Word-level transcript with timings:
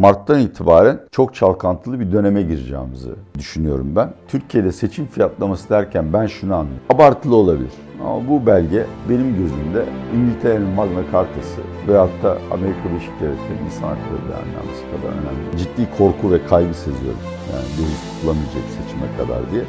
Mart'tan 0.00 0.40
itibaren 0.40 1.00
çok 1.10 1.34
çalkantılı 1.34 2.00
bir 2.00 2.12
döneme 2.12 2.42
gireceğimizi 2.42 3.10
düşünüyorum 3.38 3.96
ben. 3.96 4.12
Türkiye'de 4.28 4.72
seçim 4.72 5.06
fiyatlaması 5.06 5.70
derken 5.70 6.12
ben 6.12 6.26
şunu 6.26 6.54
anlıyorum. 6.54 6.82
Abartılı 6.90 7.36
olabilir. 7.36 7.72
Ama 8.04 8.28
bu 8.28 8.46
belge 8.46 8.86
benim 9.08 9.36
gözümde 9.36 9.84
İngiltere'nin 10.16 10.68
Magna 10.68 11.02
Carta'sı 11.12 11.60
veyahut 11.88 12.22
da 12.22 12.38
Amerika 12.50 12.88
Birleşik 12.90 13.20
Devletleri'nin 13.20 13.66
insan 13.66 13.88
hakları 13.88 14.22
beyannamesi 14.28 14.82
kadar 14.90 15.12
önemli. 15.12 15.58
Ciddi 15.58 15.88
korku 15.98 16.32
ve 16.32 16.46
kaygı 16.46 16.74
seziyorum. 16.74 17.20
Yani 17.52 17.66
bir 17.78 17.88
tutulamayacak 18.20 18.64
seçime 18.76 19.08
kadar 19.18 19.52
diye. 19.52 19.64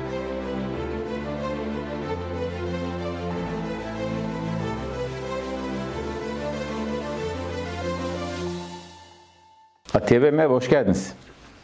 Merhaba, 10.12 10.54
hoş 10.54 10.70
geldiniz. 10.70 11.14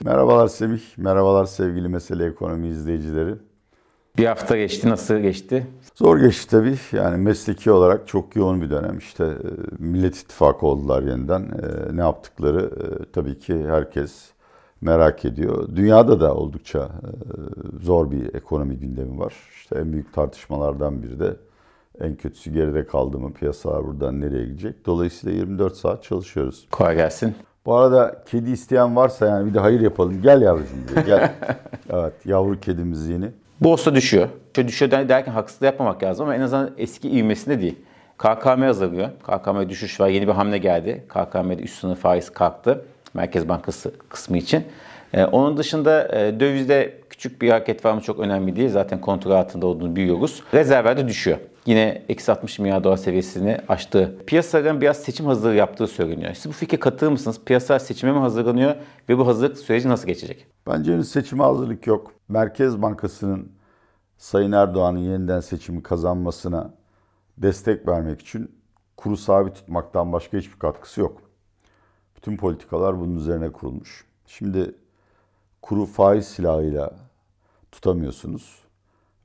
Merhabalar 0.03 0.47
Semih, 0.47 0.81
merhabalar 0.97 1.45
sevgili 1.45 1.87
Mesele 1.87 2.25
Ekonomi 2.25 2.67
izleyicileri. 2.67 3.35
Bir 4.17 4.25
hafta 4.25 4.57
geçti, 4.57 4.89
nasıl 4.89 5.17
geçti? 5.17 5.67
Zor 5.95 6.17
geçti 6.17 6.49
tabii. 6.49 6.77
Yani 6.91 7.17
mesleki 7.17 7.71
olarak 7.71 8.07
çok 8.07 8.35
yoğun 8.35 8.61
bir 8.61 8.69
dönem. 8.69 8.97
İşte 8.97 9.23
e, 9.23 9.49
Millet 9.79 10.15
İttifakı 10.15 10.65
oldular 10.65 11.03
yeniden. 11.03 11.41
E, 11.41 11.97
ne 11.97 12.01
yaptıkları 12.01 12.61
e, 12.61 13.11
tabii 13.11 13.39
ki 13.39 13.67
herkes 13.67 14.31
merak 14.81 15.25
ediyor. 15.25 15.75
Dünyada 15.75 16.19
da 16.19 16.35
oldukça 16.35 16.89
zor 17.81 18.11
bir 18.11 18.35
ekonomi 18.35 18.75
gündemi 18.75 19.19
var. 19.19 19.33
İşte 19.55 19.79
en 19.79 19.93
büyük 19.93 20.13
tartışmalardan 20.13 21.03
biri 21.03 21.19
de 21.19 21.35
en 21.99 22.15
kötüsü 22.15 22.51
geride 22.51 22.87
kaldı 22.87 23.19
mı 23.19 23.33
piyasalar 23.33 23.87
buradan 23.87 24.21
nereye 24.21 24.45
gidecek. 24.45 24.85
Dolayısıyla 24.85 25.37
24 25.37 25.75
saat 25.75 26.03
çalışıyoruz. 26.03 26.67
Kolay 26.71 26.95
gelsin. 26.95 27.35
Bu 27.67 27.75
arada 27.75 28.15
kedi 28.25 28.51
isteyen 28.51 28.95
varsa 28.95 29.25
yani 29.25 29.49
bir 29.49 29.53
de 29.53 29.59
hayır 29.59 29.79
yapalım. 29.79 30.21
Gel 30.21 30.41
yavrucuğum 30.41 30.95
diye 30.95 31.05
gel. 31.05 31.31
evet 31.89 32.13
yavru 32.25 32.59
kedimiz 32.59 33.09
yeni. 33.09 33.25
Borsa 33.61 33.95
düşüyor. 33.95 34.29
Şöyle 34.55 34.67
düşüyor 34.67 34.91
derken 34.91 35.31
haksızlık 35.31 35.63
yapmamak 35.63 36.03
lazım 36.03 36.25
ama 36.25 36.35
en 36.35 36.41
azından 36.41 36.71
eski 36.77 37.09
ivmesinde 37.09 37.61
değil. 37.61 37.75
KKM 38.17 38.61
hazırlıyor. 38.61 39.09
KKM 39.23 39.69
düşüş 39.69 39.99
var. 39.99 40.07
Yeni 40.07 40.27
bir 40.27 40.33
hamle 40.33 40.57
geldi. 40.57 41.03
KKM'de 41.09 41.61
üst 41.61 41.79
sınır 41.79 41.95
faiz 41.95 42.29
kalktı. 42.29 42.85
Merkez 43.13 43.49
Bankası 43.49 43.91
kısmı 44.09 44.37
için. 44.37 44.63
Ee, 45.13 45.25
onun 45.25 45.57
dışında 45.57 46.07
e, 46.17 46.39
dövizde 46.39 46.93
küçük 47.09 47.41
bir 47.41 47.49
hareket 47.49 47.85
var 47.85 47.93
mı 47.93 48.01
çok 48.01 48.19
önemli 48.19 48.55
değil. 48.55 48.69
Zaten 48.69 49.01
kontrol 49.01 49.31
altında 49.31 49.67
olduğunu 49.67 49.95
biliyoruz. 49.95 50.43
Rezervler 50.53 50.97
de 50.97 51.07
düşüyor. 51.07 51.37
Yine 51.67 52.05
eksi 52.09 52.31
60 52.31 52.59
milyar 52.59 52.83
dolar 52.83 52.97
seviyesini 52.97 53.57
aştı. 53.67 54.17
Piyasaların 54.27 54.81
biraz 54.81 54.97
seçim 54.97 55.25
hazırlığı 55.25 55.55
yaptığı 55.55 55.87
söyleniyor. 55.87 56.33
Siz 56.33 56.51
bu 56.51 56.51
fikre 56.51 56.79
katılır 56.79 57.11
mısınız? 57.11 57.41
Piyasalar 57.45 57.79
seçime 57.79 58.11
mi 58.11 58.19
hazırlanıyor 58.19 58.75
ve 59.09 59.17
bu 59.17 59.27
hazırlık 59.27 59.57
süreci 59.57 59.89
nasıl 59.89 60.07
geçecek? 60.07 60.47
Bence 60.67 60.93
henüz 60.93 61.11
seçime 61.11 61.43
hazırlık 61.43 61.87
yok. 61.87 62.11
Merkez 62.29 62.81
Bankası'nın 62.81 63.51
Sayın 64.17 64.51
Erdoğan'ın 64.51 64.99
yeniden 64.99 65.39
seçimi 65.39 65.83
kazanmasına 65.83 66.73
destek 67.37 67.87
vermek 67.87 68.21
için 68.21 68.51
kuru 68.97 69.17
sabit 69.17 69.55
tutmaktan 69.55 70.13
başka 70.13 70.37
hiçbir 70.37 70.59
katkısı 70.59 71.01
yok. 71.01 71.21
Bütün 72.15 72.37
politikalar 72.37 72.99
bunun 72.99 73.15
üzerine 73.15 73.49
kurulmuş. 73.49 74.05
Şimdi 74.25 74.75
kuru 75.61 75.85
faiz 75.85 76.27
silahıyla 76.27 76.91
tutamıyorsunuz. 77.71 78.59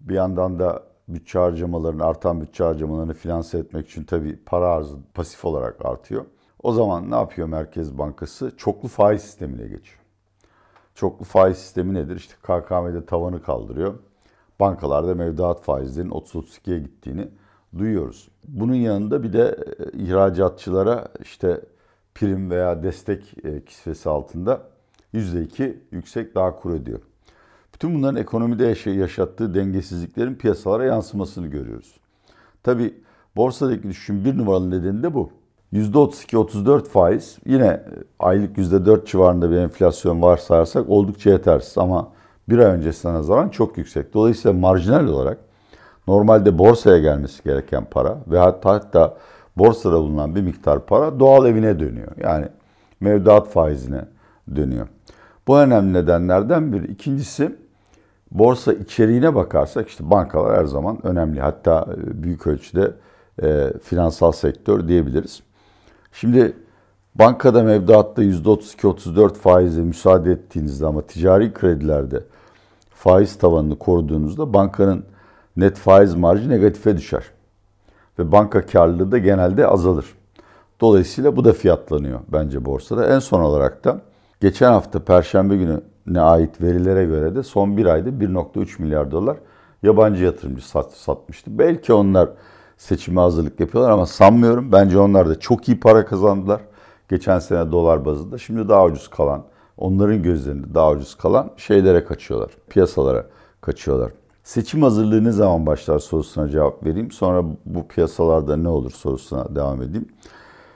Bir 0.00 0.14
yandan 0.14 0.58
da 0.58 0.91
bütçe 1.08 1.38
harcamalarını, 1.38 2.04
artan 2.04 2.40
bütçe 2.40 2.64
harcamalarını 2.64 3.14
finanse 3.14 3.58
etmek 3.58 3.88
için 3.88 4.04
tabii 4.04 4.38
para 4.46 4.68
arzı 4.68 4.96
pasif 5.14 5.44
olarak 5.44 5.86
artıyor. 5.86 6.24
O 6.62 6.72
zaman 6.72 7.10
ne 7.10 7.14
yapıyor 7.14 7.48
Merkez 7.48 7.98
Bankası? 7.98 8.52
Çoklu 8.56 8.88
faiz 8.88 9.22
sistemine 9.22 9.62
geçiyor. 9.62 10.00
Çoklu 10.94 11.24
faiz 11.24 11.58
sistemi 11.58 11.94
nedir? 11.94 12.16
İşte 12.16 12.34
KKM'de 12.42 13.06
tavanı 13.06 13.42
kaldırıyor. 13.42 13.94
Bankalarda 14.60 15.14
mevduat 15.14 15.62
faizlerinin 15.62 16.10
30-32'ye 16.10 16.78
gittiğini 16.78 17.28
duyuyoruz. 17.78 18.28
Bunun 18.48 18.74
yanında 18.74 19.22
bir 19.22 19.32
de 19.32 19.56
e, 19.78 19.98
ihracatçılara 19.98 21.08
işte 21.20 21.60
prim 22.14 22.50
veya 22.50 22.82
destek 22.82 23.44
e, 23.44 23.64
kisvesi 23.64 24.08
altında 24.08 24.62
%2 25.14 25.76
yüksek 25.90 26.34
daha 26.34 26.56
kur 26.56 26.70
ödüyor. 26.70 27.00
Bütün 27.82 27.94
bunların 27.94 28.16
ekonomide 28.16 28.90
yaşattığı 28.90 29.54
dengesizliklerin 29.54 30.34
piyasalara 30.34 30.84
yansımasını 30.84 31.46
görüyoruz. 31.46 31.94
Tabi 32.62 32.94
borsadaki 33.36 33.82
düşüşün 33.82 34.24
bir 34.24 34.38
numaralı 34.38 34.70
nedeni 34.70 35.02
de 35.02 35.14
bu. 35.14 35.30
%32-34 35.72 36.84
faiz 36.84 37.38
yine 37.46 37.82
aylık 38.18 38.58
%4 38.58 39.06
civarında 39.06 39.50
bir 39.50 39.56
enflasyon 39.56 40.22
varsayarsak 40.22 40.88
oldukça 40.88 41.30
yetersiz 41.30 41.78
ama 41.78 42.08
bir 42.48 42.58
ay 42.58 42.64
öncesine 42.64 43.12
nazaran 43.12 43.48
çok 43.48 43.78
yüksek. 43.78 44.14
Dolayısıyla 44.14 44.58
marjinal 44.58 45.06
olarak 45.06 45.38
normalde 46.06 46.58
borsaya 46.58 46.98
gelmesi 46.98 47.42
gereken 47.42 47.84
para 47.84 48.18
ve 48.26 48.38
hatta 48.38 48.70
hatta 48.70 49.16
borsada 49.56 49.98
bulunan 49.98 50.34
bir 50.34 50.42
miktar 50.42 50.86
para 50.86 51.20
doğal 51.20 51.46
evine 51.46 51.80
dönüyor. 51.80 52.12
Yani 52.20 52.48
mevduat 53.00 53.48
faizine 53.48 54.04
dönüyor. 54.56 54.88
Bu 55.48 55.58
önemli 55.58 55.92
nedenlerden 55.92 56.72
biri. 56.72 56.86
İkincisi 56.86 57.61
borsa 58.32 58.72
içeriğine 58.72 59.34
bakarsak 59.34 59.88
işte 59.88 60.10
bankalar 60.10 60.58
her 60.58 60.64
zaman 60.64 61.06
önemli. 61.06 61.40
Hatta 61.40 61.86
e, 61.92 62.22
büyük 62.22 62.46
ölçüde 62.46 62.92
e, 63.42 63.72
finansal 63.82 64.32
sektör 64.32 64.88
diyebiliriz. 64.88 65.42
Şimdi 66.12 66.56
bankada 67.14 67.62
mevduatta 67.62 68.22
%32-34 68.22 69.34
faize 69.34 69.80
müsaade 69.80 70.32
ettiğinizde 70.32 70.86
ama 70.86 71.02
ticari 71.02 71.52
kredilerde 71.52 72.24
faiz 72.90 73.38
tavanını 73.38 73.78
koruduğunuzda 73.78 74.52
bankanın 74.52 75.04
net 75.56 75.76
faiz 75.76 76.14
marjı 76.14 76.50
negatife 76.50 76.96
düşer. 76.96 77.24
Ve 78.18 78.32
banka 78.32 78.66
karlılığı 78.66 79.12
da 79.12 79.18
genelde 79.18 79.66
azalır. 79.66 80.06
Dolayısıyla 80.80 81.36
bu 81.36 81.44
da 81.44 81.52
fiyatlanıyor 81.52 82.20
bence 82.28 82.64
borsada. 82.64 83.14
En 83.14 83.18
son 83.18 83.40
olarak 83.40 83.84
da 83.84 84.00
geçen 84.40 84.72
hafta 84.72 85.04
Perşembe 85.04 85.56
günü 85.56 85.80
ne 86.06 86.20
ait 86.20 86.60
verilere 86.60 87.04
göre 87.04 87.34
de 87.34 87.42
son 87.42 87.76
bir 87.76 87.86
ayda 87.86 88.08
1.3 88.08 88.82
milyar 88.82 89.10
dolar 89.10 89.36
yabancı 89.82 90.24
yatırımcı 90.24 90.68
sat, 90.68 90.92
satmıştı. 90.92 91.58
Belki 91.58 91.92
onlar 91.92 92.28
seçime 92.76 93.20
hazırlık 93.20 93.60
yapıyorlar 93.60 93.90
ama 93.90 94.06
sanmıyorum. 94.06 94.72
Bence 94.72 94.98
onlar 94.98 95.28
da 95.28 95.40
çok 95.40 95.68
iyi 95.68 95.80
para 95.80 96.06
kazandılar. 96.06 96.60
Geçen 97.08 97.38
sene 97.38 97.72
dolar 97.72 98.04
bazında. 98.04 98.38
Şimdi 98.38 98.68
daha 98.68 98.84
ucuz 98.84 99.08
kalan, 99.08 99.44
onların 99.76 100.22
gözlerinde 100.22 100.74
daha 100.74 100.90
ucuz 100.90 101.14
kalan 101.14 101.50
şeylere 101.56 102.04
kaçıyorlar. 102.04 102.50
Piyasalara 102.68 103.26
kaçıyorlar. 103.60 104.12
Seçim 104.44 104.82
hazırlığı 104.82 105.24
ne 105.24 105.32
zaman 105.32 105.66
başlar 105.66 105.98
sorusuna 105.98 106.48
cevap 106.48 106.86
vereyim. 106.86 107.10
Sonra 107.10 107.44
bu 107.64 107.88
piyasalarda 107.88 108.56
ne 108.56 108.68
olur 108.68 108.90
sorusuna 108.90 109.54
devam 109.54 109.82
edeyim. 109.82 110.08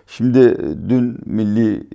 Şimdi 0.07 0.57
dün 0.89 1.19
Milli 1.27 1.87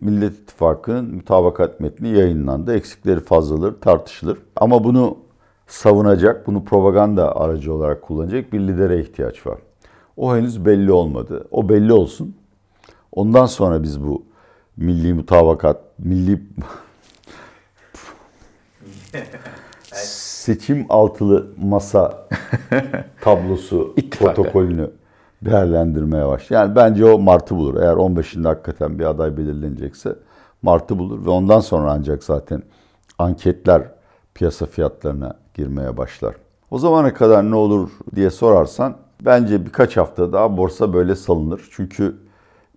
Millet 0.00 0.32
İttifakı'nın 0.32 1.14
mutabakat 1.14 1.80
metni 1.80 2.08
yayınlandı. 2.08 2.74
Eksikleri 2.74 3.20
fazlaları 3.20 3.80
tartışılır. 3.80 4.38
Ama 4.56 4.84
bunu 4.84 5.18
savunacak, 5.66 6.46
bunu 6.46 6.64
propaganda 6.64 7.36
aracı 7.36 7.74
olarak 7.74 8.02
kullanacak 8.02 8.52
bir 8.52 8.60
lidere 8.60 9.00
ihtiyaç 9.00 9.46
var. 9.46 9.58
O 10.16 10.36
henüz 10.36 10.64
belli 10.64 10.92
olmadı. 10.92 11.48
O 11.50 11.68
belli 11.68 11.92
olsun. 11.92 12.36
Ondan 13.12 13.46
sonra 13.46 13.82
biz 13.82 14.02
bu 14.02 14.24
milli 14.76 15.14
mutabakat, 15.14 15.80
milli 15.98 16.42
seçim 19.92 20.86
altılı 20.88 21.46
masa 21.62 22.28
tablosu 23.20 23.94
protokolünü 24.10 24.90
değerlendirmeye 25.44 26.28
başlar. 26.28 26.56
Yani 26.56 26.76
bence 26.76 27.04
o 27.04 27.18
Mart'ı 27.18 27.56
bulur. 27.56 27.80
Eğer 27.80 27.94
15'inde 27.94 28.46
hakikaten 28.46 28.98
bir 28.98 29.04
aday 29.04 29.36
belirlenecekse 29.36 30.16
Mart'ı 30.62 30.98
bulur 30.98 31.26
ve 31.26 31.30
ondan 31.30 31.60
sonra 31.60 31.92
ancak 31.92 32.24
zaten 32.24 32.62
anketler 33.18 33.82
piyasa 34.34 34.66
fiyatlarına 34.66 35.34
girmeye 35.54 35.96
başlar. 35.96 36.34
O 36.70 36.78
zamana 36.78 37.14
kadar 37.14 37.50
ne 37.50 37.54
olur 37.54 37.90
diye 38.14 38.30
sorarsan 38.30 38.96
bence 39.20 39.66
birkaç 39.66 39.96
hafta 39.96 40.32
daha 40.32 40.56
borsa 40.56 40.92
böyle 40.92 41.14
salınır. 41.14 41.68
Çünkü 41.70 42.16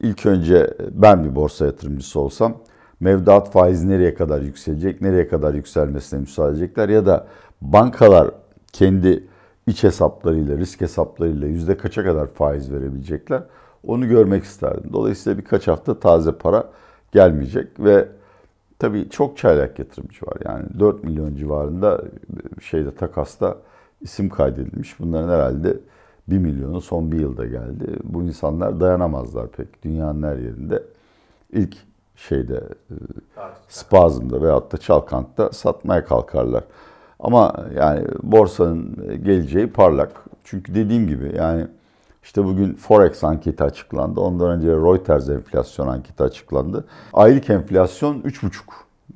ilk 0.01 0.25
önce 0.25 0.73
ben 0.91 1.23
bir 1.23 1.35
borsa 1.35 1.65
yatırımcısı 1.65 2.19
olsam 2.19 2.57
mevduat 2.99 3.51
faizi 3.51 3.89
nereye 3.89 4.15
kadar 4.15 4.41
yükselecek, 4.41 5.01
nereye 5.01 5.27
kadar 5.27 5.53
yükselmesine 5.53 6.19
müsaade 6.19 6.51
edecekler 6.51 6.89
ya 6.89 7.05
da 7.05 7.27
bankalar 7.61 8.31
kendi 8.73 9.27
iç 9.67 9.83
hesaplarıyla, 9.83 10.57
risk 10.57 10.81
hesaplarıyla 10.81 11.47
yüzde 11.47 11.77
kaça 11.77 12.03
kadar 12.03 12.27
faiz 12.27 12.71
verebilecekler 12.71 13.43
onu 13.87 14.07
görmek 14.07 14.43
isterdim. 14.43 14.89
Dolayısıyla 14.93 15.37
birkaç 15.37 15.67
hafta 15.67 15.99
taze 15.99 16.31
para 16.31 16.69
gelmeyecek 17.11 17.79
ve 17.79 18.07
tabii 18.79 19.09
çok 19.09 19.37
çaylak 19.37 19.79
yatırımcı 19.79 20.25
var. 20.25 20.37
Yani 20.45 20.65
4 20.79 21.03
milyon 21.03 21.35
civarında 21.35 22.01
şeyde 22.61 22.95
takasta 22.95 23.57
isim 24.01 24.29
kaydedilmiş. 24.29 24.99
Bunların 24.99 25.29
herhalde 25.29 25.77
1 26.27 26.37
milyonu 26.37 26.81
son 26.81 27.11
bir 27.11 27.19
yılda 27.19 27.45
geldi. 27.45 27.99
Bu 28.03 28.23
insanlar 28.23 28.79
dayanamazlar 28.79 29.47
pek 29.47 29.83
dünyanın 29.83 30.23
her 30.23 30.37
yerinde. 30.37 30.83
İlk 31.51 31.77
şeyde 32.15 32.63
spazmda 33.67 34.41
veyahut 34.41 34.73
da 34.73 34.77
çalkantıda 34.77 35.51
satmaya 35.51 36.05
kalkarlar. 36.05 36.63
Ama 37.19 37.53
yani 37.75 38.07
borsanın 38.23 38.95
geleceği 39.23 39.67
parlak. 39.67 40.11
Çünkü 40.43 40.75
dediğim 40.75 41.07
gibi 41.07 41.33
yani 41.37 41.67
işte 42.23 42.45
bugün 42.45 42.73
Forex 42.73 43.23
anketi 43.23 43.63
açıklandı. 43.63 44.19
Ondan 44.19 44.49
önce 44.49 44.67
Reuters 44.67 45.29
enflasyon 45.29 45.87
anketi 45.87 46.23
açıklandı. 46.23 46.85
Aylık 47.13 47.49
enflasyon 47.49 48.21
3,5 48.21 48.51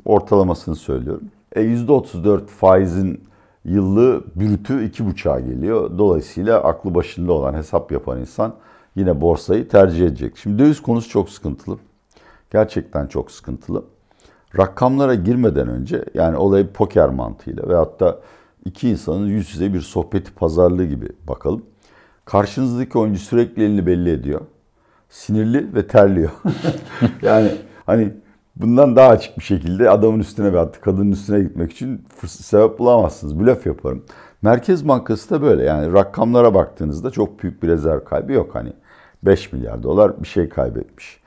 ortalamasını 0.05 0.75
söylüyorum. 0.75 1.23
E 1.55 1.61
%34 1.61 2.45
faizin 2.45 3.23
yıllığı 3.65 4.23
bürütü 4.35 4.73
2,5'a 4.73 5.39
geliyor. 5.39 5.97
Dolayısıyla 5.97 6.63
aklı 6.63 6.95
başında 6.95 7.33
olan 7.33 7.53
hesap 7.53 7.91
yapan 7.91 8.19
insan 8.19 8.53
yine 8.95 9.21
borsayı 9.21 9.67
tercih 9.67 10.05
edecek. 10.05 10.37
Şimdi 10.37 10.59
döviz 10.63 10.81
konusu 10.81 11.09
çok 11.09 11.29
sıkıntılı. 11.29 11.77
Gerçekten 12.51 13.07
çok 13.07 13.31
sıkıntılı. 13.31 13.83
Rakamlara 14.57 15.15
girmeden 15.15 15.67
önce 15.67 16.05
yani 16.13 16.37
olayı 16.37 16.67
poker 16.67 17.09
mantığıyla 17.09 17.69
veyahut 17.69 17.99
da 17.99 18.19
iki 18.65 18.89
insanın 18.89 19.27
yüz 19.27 19.53
yüze 19.53 19.73
bir 19.73 19.81
sohbeti 19.81 20.33
pazarlığı 20.33 20.85
gibi 20.85 21.09
bakalım. 21.27 21.65
Karşınızdaki 22.25 22.97
oyuncu 22.97 23.19
sürekli 23.19 23.63
elini 23.63 23.85
belli 23.85 24.11
ediyor. 24.11 24.41
Sinirli 25.09 25.75
ve 25.75 25.87
terliyor. 25.87 26.29
yani 27.21 27.51
hani 27.85 28.13
bundan 28.55 28.95
daha 28.95 29.09
açık 29.09 29.37
bir 29.37 29.43
şekilde 29.43 29.89
adamın 29.89 30.19
üstüne 30.19 30.53
veyahut 30.53 30.81
kadının 30.81 31.11
üstüne 31.11 31.39
gitmek 31.39 31.71
için 31.71 32.05
sebep 32.27 32.79
bulamazsınız. 32.79 33.39
Blöf 33.39 33.65
yaparım. 33.65 34.05
Merkez 34.41 34.87
Bankası 34.87 35.29
da 35.29 35.41
böyle 35.41 35.63
yani 35.63 35.93
rakamlara 35.93 36.53
baktığınızda 36.53 37.11
çok 37.11 37.43
büyük 37.43 37.63
bir 37.63 37.67
rezerv 37.67 38.03
kaybı 38.03 38.33
yok. 38.33 38.55
Hani 38.55 38.73
5 39.23 39.53
milyar 39.53 39.83
dolar 39.83 40.23
bir 40.23 40.27
şey 40.27 40.49
kaybetmiş. 40.49 41.19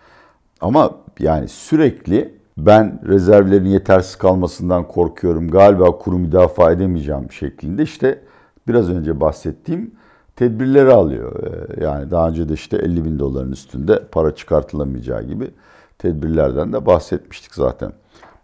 Ama 0.61 0.91
yani 1.19 1.49
sürekli 1.49 2.42
ben 2.59 3.01
rezervlerin 3.09 3.67
yetersiz 3.67 4.17
kalmasından 4.17 4.89
korkuyorum. 4.89 5.51
Galiba 5.51 5.99
kuru 5.99 6.19
müdafaa 6.19 6.73
edemeyeceğim 6.73 7.33
şeklinde 7.33 7.83
işte 7.83 8.21
biraz 8.69 8.91
önce 8.91 9.21
bahsettiğim 9.21 9.95
tedbirleri 10.37 10.93
alıyor. 10.93 11.43
Ee, 11.45 11.85
yani 11.85 12.11
daha 12.11 12.29
önce 12.29 12.49
de 12.49 12.55
işte 12.55 12.77
50 12.77 13.05
bin 13.05 13.19
doların 13.19 13.53
üstünde 13.53 14.05
para 14.13 14.35
çıkartılamayacağı 14.35 15.23
gibi 15.23 15.51
tedbirlerden 15.99 16.73
de 16.73 16.87
bahsetmiştik 16.87 17.55
zaten. 17.55 17.93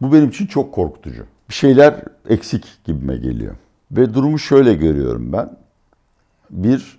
Bu 0.01 0.13
benim 0.13 0.29
için 0.29 0.47
çok 0.47 0.75
korkutucu. 0.75 1.25
Bir 1.49 1.55
şeyler 1.55 2.03
eksik 2.29 2.65
gibime 2.85 3.17
geliyor. 3.17 3.55
Ve 3.91 4.15
durumu 4.15 4.39
şöyle 4.39 4.75
görüyorum 4.75 5.33
ben. 5.33 5.57
Bir, 6.51 6.99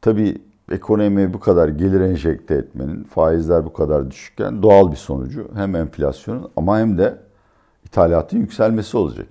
tabii 0.00 0.38
ekonomiye 0.72 1.34
bu 1.34 1.40
kadar 1.40 1.68
gelir 1.68 2.00
enjekte 2.00 2.54
etmenin, 2.54 3.04
faizler 3.04 3.64
bu 3.64 3.72
kadar 3.72 4.10
düşükken 4.10 4.62
doğal 4.62 4.90
bir 4.90 4.96
sonucu 4.96 5.48
hem 5.54 5.76
enflasyonun 5.76 6.50
ama 6.56 6.78
hem 6.78 6.98
de 6.98 7.18
ithalatın 7.84 8.38
yükselmesi 8.38 8.96
olacak. 8.96 9.26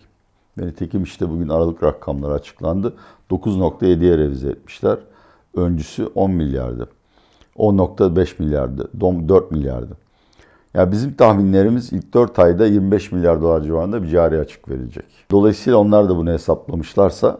Nitekim 0.57 1.03
işte 1.03 1.29
bugün 1.29 1.49
Aralık 1.49 1.83
rakamları 1.83 2.33
açıklandı. 2.33 2.93
9.7'ye 3.31 4.17
revize 4.17 4.49
etmişler. 4.49 4.97
Öncüsü 5.55 6.05
10 6.05 6.31
milyardı. 6.31 6.89
10.5 7.57 8.43
milyardı. 8.43 8.89
4 9.01 9.51
milyardı. 9.51 9.97
Ya 10.73 10.91
bizim 10.91 11.13
tahminlerimiz 11.13 11.93
ilk 11.93 12.13
4 12.13 12.39
ayda 12.39 12.65
25 12.65 13.11
milyar 13.11 13.41
dolar 13.41 13.61
civarında 13.61 14.03
bir 14.03 14.07
cari 14.07 14.39
açık 14.39 14.69
verecek. 14.69 15.05
Dolayısıyla 15.31 15.79
onlar 15.79 16.09
da 16.09 16.17
bunu 16.17 16.31
hesaplamışlarsa 16.31 17.37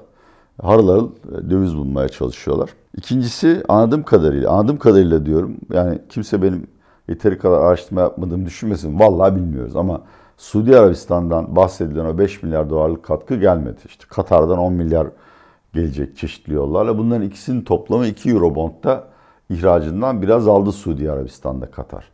harıl 0.62 0.88
harıl 0.88 1.10
e, 1.10 1.50
döviz 1.50 1.78
bulmaya 1.78 2.10
çalışıyorlar. 2.10 2.69
İkincisi 2.98 3.63
anladığım 3.68 4.04
kadarıyla, 4.04 4.52
anladığım 4.52 4.78
kadarıyla 4.78 5.25
diyorum 5.25 5.57
yani 5.74 6.00
kimse 6.10 6.42
benim 6.42 6.68
yeteri 7.10 7.38
kadar 7.38 7.62
araştırma 7.62 8.02
yapmadığımı 8.02 8.46
düşünmesin. 8.46 9.00
Vallahi 9.00 9.36
bilmiyoruz 9.36 9.75
ama 9.75 10.02
Suudi 10.38 10.80
Arabistan'dan 10.80 11.56
bahsedilen 11.56 12.06
o 12.06 12.18
5 12.18 12.44
milyar 12.44 12.69
dolarlık 12.69 13.04
katkı 13.04 13.36
gelmedi. 13.36 13.78
İşte 13.86 14.06
Katar'dan 14.10 14.57
10 14.57 14.74
milyar 14.74 15.07
gelecek 15.74 16.18
çeşitli 16.18 16.54
yollarla. 16.54 16.98
Bunların 16.98 17.28
ikisinin 17.28 17.62
toplamı 17.62 18.08
2 18.08 18.30
Eurobond'da 18.30 19.04
ihracından 19.50 20.22
biraz 20.22 20.48
aldı 20.48 20.72
Suudi 20.72 21.12
Arabistan'da 21.12 21.72
Katar. 21.72 22.06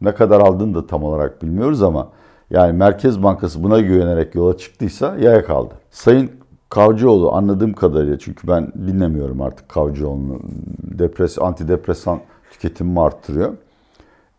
Ne 0.00 0.14
kadar 0.14 0.40
aldığını 0.40 0.74
da 0.74 0.86
tam 0.86 1.04
olarak 1.04 1.42
bilmiyoruz 1.42 1.82
ama 1.82 2.08
yani 2.50 2.72
Merkez 2.72 3.22
Bankası 3.22 3.62
buna 3.62 3.80
güvenerek 3.80 4.34
yola 4.34 4.56
çıktıysa 4.56 5.16
yaya 5.16 5.44
kaldı. 5.44 5.74
Sayın 5.90 6.30
Kavcıoğlu 6.76 7.32
anladığım 7.32 7.72
kadarıyla 7.72 8.18
çünkü 8.18 8.48
ben 8.48 8.72
dinlemiyorum 8.86 9.42
artık 9.42 9.68
Kavcıoğlu'nu. 9.68 10.40
Depres, 10.78 11.38
antidepresan 11.38 12.20
tüketimimi 12.50 13.00
arttırıyor. 13.00 13.56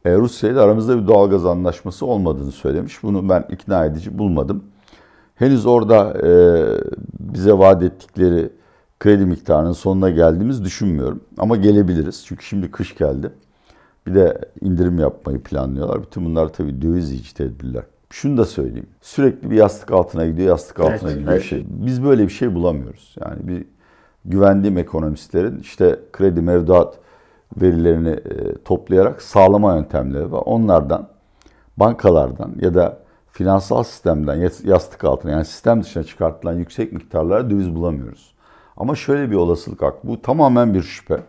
E, 0.06 0.16
Rusya 0.16 0.50
ile 0.50 0.60
aramızda 0.60 1.02
bir 1.02 1.08
doğalgaz 1.08 1.46
anlaşması 1.46 2.06
olmadığını 2.06 2.52
söylemiş. 2.52 3.04
Bunu 3.04 3.30
ben 3.30 3.46
ikna 3.52 3.86
edici 3.86 4.18
bulmadım. 4.18 4.64
Henüz 5.36 5.66
orada 5.66 6.14
e, 6.28 6.32
bize 7.20 7.54
vaat 7.54 7.84
ettikleri 7.84 8.50
kredi 9.00 9.26
miktarının 9.26 9.72
sonuna 9.72 10.10
geldiğimiz 10.10 10.64
düşünmüyorum. 10.64 11.22
Ama 11.38 11.56
gelebiliriz. 11.56 12.24
Çünkü 12.26 12.46
şimdi 12.46 12.72
kış 12.72 12.98
geldi. 12.98 13.32
Bir 14.08 14.16
de 14.16 14.42
indirim 14.62 15.00
yapmayı 15.00 15.44
planlıyorlar. 15.44 16.04
Bütün 16.04 16.26
bunlar 16.26 16.54
tabii 16.54 16.82
döviz 16.82 17.34
tedbirler. 17.34 17.84
Şunu 18.10 18.38
da 18.38 18.46
söyleyeyim. 18.46 18.88
Sürekli 19.02 19.52
bir 19.52 19.56
yastık 19.56 19.92
altına 19.92 20.26
gidiyor, 20.26 20.48
yastık 20.48 20.80
altına 20.80 21.10
evet, 21.10 21.20
gidiyor 21.20 21.34
evet. 21.34 21.44
şey. 21.44 21.66
Biz 21.70 22.04
böyle 22.04 22.24
bir 22.24 22.34
şey 22.34 22.56
bulamıyoruz. 22.56 23.16
Yani 23.22 23.48
bir 23.48 23.66
güvendiğim 24.26 24.78
ekonomistlerin 24.78 25.60
işte 25.60 26.00
kredi 26.14 26.42
mevduat 26.42 26.98
verilerini 27.62 28.10
e, 28.10 28.54
toplayarak 28.66 29.22
sağlama 29.22 29.76
yöntemleri 29.76 30.32
var. 30.32 30.44
Onlardan, 30.46 31.08
bankalardan 31.78 32.56
ya 32.62 32.74
da 32.74 33.00
finansal 33.32 33.84
sistemden 33.84 34.50
yastık 34.64 35.04
altına 35.04 35.32
yani 35.32 35.46
sistem 35.46 35.84
dışına 35.84 36.04
çıkartılan 36.04 36.54
yüksek 36.54 36.94
miktarlara 36.94 37.50
döviz 37.50 37.76
bulamıyoruz. 37.76 38.34
Ama 38.78 38.96
şöyle 38.96 39.32
bir 39.32 39.36
olasılık 39.36 39.82
hak. 39.82 40.08
Bu 40.08 40.22
tamamen 40.22 40.74
bir 40.74 40.82
şüphe. 40.82 41.20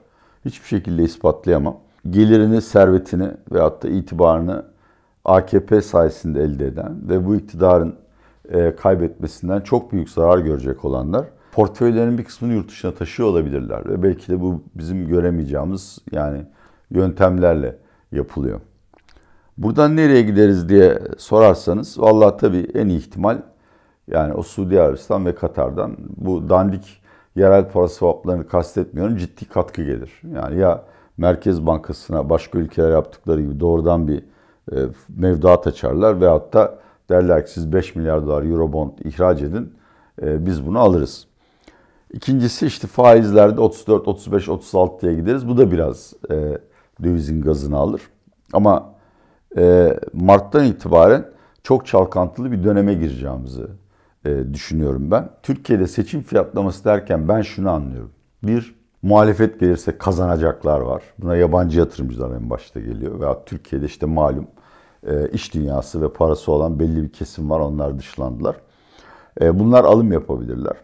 Hiçbir 0.44 0.66
şekilde 0.68 1.02
ispatlayamam. 1.02 1.76
Gelirini, 2.10 2.62
servetini 2.62 3.30
veyahut 3.52 3.82
da 3.82 3.88
itibarını 3.88 4.64
AKP 5.28 5.82
sayesinde 5.82 6.42
elde 6.42 6.66
eden 6.66 7.08
ve 7.08 7.26
bu 7.26 7.36
iktidarın 7.36 7.94
e, 8.48 8.76
kaybetmesinden 8.76 9.60
çok 9.60 9.92
büyük 9.92 10.10
zarar 10.10 10.38
görecek 10.38 10.84
olanlar 10.84 11.26
portföylerin 11.52 12.18
bir 12.18 12.24
kısmını 12.24 12.52
yurt 12.52 12.68
dışına 12.68 12.94
taşıyor 12.94 13.28
olabilirler 13.28 13.88
ve 13.88 14.02
belki 14.02 14.32
de 14.32 14.40
bu 14.40 14.62
bizim 14.74 15.08
göremeyeceğimiz 15.08 15.98
yani 16.12 16.46
yöntemlerle 16.90 17.76
yapılıyor. 18.12 18.60
Buradan 19.58 19.96
nereye 19.96 20.22
gideriz 20.22 20.68
diye 20.68 20.98
sorarsanız 21.18 22.00
vallahi 22.00 22.36
tabii 22.36 22.66
en 22.74 22.88
iyi 22.88 22.98
ihtimal 22.98 23.38
yani 24.06 24.34
o 24.34 24.42
Suudi 24.42 24.80
Arabistan 24.80 25.26
ve 25.26 25.34
Katar'dan 25.34 25.96
bu 26.16 26.48
dandik 26.48 27.02
yerel 27.36 27.70
para 27.70 27.88
swaplarını 27.88 28.46
kastetmiyorum 28.46 29.16
ciddi 29.16 29.48
katkı 29.48 29.82
gelir. 29.82 30.22
Yani 30.34 30.58
ya 30.58 30.84
Merkez 31.16 31.66
Bankası'na 31.66 32.30
başka 32.30 32.58
ülkeler 32.58 32.90
yaptıkları 32.90 33.42
gibi 33.42 33.60
doğrudan 33.60 34.08
bir 34.08 34.24
mevduat 35.08 35.66
açarlar 35.66 36.20
veyahut 36.20 36.52
da 36.52 36.78
derler 37.08 37.46
ki 37.46 37.52
siz 37.52 37.72
5 37.72 37.94
milyar 37.94 38.26
dolar 38.26 38.42
Eurobond 38.42 38.90
ihraç 39.04 39.42
edin 39.42 39.72
e, 40.22 40.46
biz 40.46 40.66
bunu 40.66 40.78
alırız. 40.78 41.26
İkincisi 42.12 42.66
işte 42.66 42.86
faizlerde 42.86 43.60
34, 43.60 44.08
35, 44.08 44.48
36'ya 44.48 45.12
gideriz. 45.12 45.48
Bu 45.48 45.58
da 45.58 45.72
biraz 45.72 46.12
e, 46.30 46.58
dövizin 47.02 47.42
gazını 47.42 47.76
alır. 47.76 48.02
Ama 48.52 48.94
e, 49.56 49.96
Mart'tan 50.12 50.64
itibaren 50.64 51.24
çok 51.62 51.86
çalkantılı 51.86 52.52
bir 52.52 52.64
döneme 52.64 52.94
gireceğimizi 52.94 53.66
e, 54.24 54.54
düşünüyorum 54.54 55.10
ben. 55.10 55.30
Türkiye'de 55.42 55.86
seçim 55.86 56.22
fiyatlaması 56.22 56.84
derken 56.84 57.28
ben 57.28 57.42
şunu 57.42 57.70
anlıyorum. 57.70 58.10
Bir, 58.42 58.78
muhalefet 59.02 59.60
gelirse 59.60 59.98
kazanacaklar 59.98 60.80
var. 60.80 61.02
Buna 61.18 61.36
yabancı 61.36 61.78
yatırımcılar 61.78 62.36
en 62.36 62.50
başta 62.50 62.80
geliyor. 62.80 63.20
Veya 63.20 63.44
Türkiye'de 63.44 63.86
işte 63.86 64.06
malum 64.06 64.44
e, 64.44 64.57
iş 65.32 65.54
dünyası 65.54 66.02
ve 66.02 66.12
parası 66.12 66.52
olan 66.52 66.78
belli 66.78 67.02
bir 67.02 67.12
kesim 67.12 67.50
var. 67.50 67.60
Onlar 67.60 67.98
dışlandılar. 67.98 68.56
E, 69.40 69.58
bunlar 69.58 69.84
alım 69.84 70.12
yapabilirler. 70.12 70.76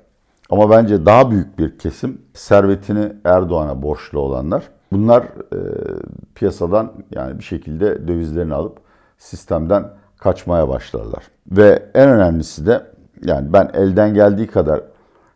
Ama 0.50 0.70
bence 0.70 1.06
daha 1.06 1.30
büyük 1.30 1.58
bir 1.58 1.78
kesim 1.78 2.22
servetini 2.34 3.12
Erdoğan'a 3.24 3.82
borçlu 3.82 4.20
olanlar. 4.20 4.62
Bunlar 4.92 5.22
e, 5.22 5.58
piyasadan 6.34 6.92
yani 7.10 7.38
bir 7.38 7.44
şekilde 7.44 8.08
dövizlerini 8.08 8.54
alıp 8.54 8.78
sistemden 9.18 9.90
kaçmaya 10.18 10.68
başlarlar. 10.68 11.24
Ve 11.50 11.90
en 11.94 12.08
önemlisi 12.08 12.66
de 12.66 12.86
yani 13.22 13.52
ben 13.52 13.70
elden 13.74 14.14
geldiği 14.14 14.46
kadar 14.46 14.80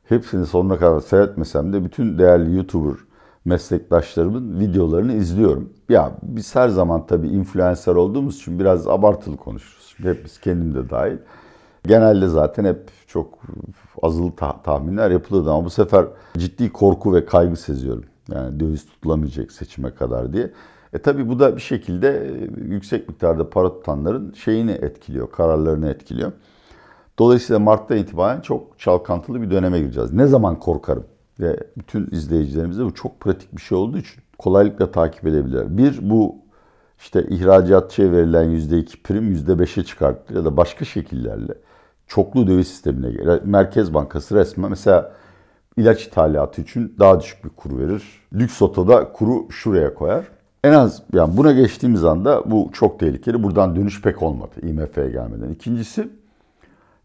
hepsini 0.05 0.47
sonuna 0.47 0.79
kadar 0.79 1.01
seyretmesem 1.01 1.73
de 1.73 1.85
bütün 1.85 2.19
değerli 2.19 2.57
YouTuber 2.57 3.08
meslektaşlarımın 3.45 4.61
videolarını 4.61 5.13
izliyorum. 5.13 5.73
Ya 5.89 6.13
biz 6.23 6.55
her 6.55 6.69
zaman 6.69 7.07
tabii 7.07 7.29
influencer 7.29 7.95
olduğumuz 7.95 8.37
için 8.37 8.59
biraz 8.59 8.89
abartılı 8.89 9.37
konuşuruz. 9.37 9.95
Hep 10.03 10.25
biz 10.25 10.41
kendim 10.41 10.75
de 10.75 10.91
dahil. 10.91 11.17
Genelde 11.87 12.29
zaten 12.29 12.65
hep 12.65 12.91
çok 13.07 13.39
azılı 14.03 14.33
ta- 14.37 14.63
tahminler 14.63 15.11
yapılırdı 15.11 15.53
ama 15.53 15.65
bu 15.65 15.71
sefer 15.71 16.07
ciddi 16.39 16.73
korku 16.73 17.15
ve 17.15 17.27
kaygı 17.27 17.57
seziyorum. 17.57 18.05
Yani 18.35 18.61
döviz 18.61 18.87
tutulamayacak 18.87 19.53
seçime 19.53 19.95
kadar 19.95 20.33
diye. 20.33 20.51
E 20.93 20.99
tabi 20.99 21.29
bu 21.29 21.39
da 21.39 21.57
bir 21.57 21.61
şekilde 21.61 22.09
e, 22.09 22.49
yüksek 22.65 23.09
miktarda 23.09 23.51
para 23.51 23.69
tutanların 23.69 24.33
şeyini 24.33 24.71
etkiliyor, 24.71 25.31
kararlarını 25.31 25.89
etkiliyor. 25.89 26.33
Dolayısıyla 27.19 27.59
Mart'ta 27.61 27.95
itibaren 27.97 28.41
çok 28.41 28.79
çalkantılı 28.79 29.43
bir 29.43 29.51
döneme 29.51 29.79
gireceğiz. 29.81 30.13
Ne 30.13 30.27
zaman 30.27 30.59
korkarım? 30.59 31.05
Ve 31.41 31.57
bütün 31.77 32.09
izleyicilerimize 32.11 32.85
bu 32.85 32.95
çok 32.95 33.21
pratik 33.21 33.57
bir 33.57 33.61
şey 33.61 33.79
olduğu 33.79 33.99
için 33.99 34.23
kolaylıkla 34.39 34.91
takip 34.91 35.27
edebilirler. 35.27 35.79
Bir, 35.79 36.11
bu 36.11 36.37
işte 36.99 37.27
ihracatçıya 37.29 38.13
verilen 38.13 38.45
%2 38.45 39.03
prim 39.03 39.35
%5'e 39.35 39.85
çıkarttı 39.85 40.35
ya 40.35 40.45
da 40.45 40.57
başka 40.57 40.85
şekillerle 40.85 41.55
çoklu 42.07 42.47
döviz 42.47 42.69
sistemine 42.69 43.11
gelir. 43.11 43.41
Merkez 43.45 43.95
Bankası 43.95 44.35
resmen 44.35 44.71
mesela 44.71 45.13
ilaç 45.77 46.07
ithalatı 46.07 46.63
için 46.63 46.95
daha 46.99 47.21
düşük 47.21 47.45
bir 47.45 47.51
kur 47.51 47.79
verir. 47.79 48.03
Lüks 48.33 48.63
otoda 48.63 49.13
kuru 49.13 49.53
şuraya 49.53 49.95
koyar. 49.95 50.25
En 50.65 50.73
az 50.73 51.03
yani 51.13 51.37
buna 51.37 51.53
geçtiğimiz 51.53 52.05
anda 52.05 52.51
bu 52.51 52.71
çok 52.73 53.01
tehlikeli. 53.01 53.43
Buradan 53.43 53.77
dönüş 53.77 54.03
pek 54.03 54.23
olmadı 54.23 54.51
IMF'ye 54.63 55.11
gelmeden. 55.11 55.51
İkincisi 55.51 56.09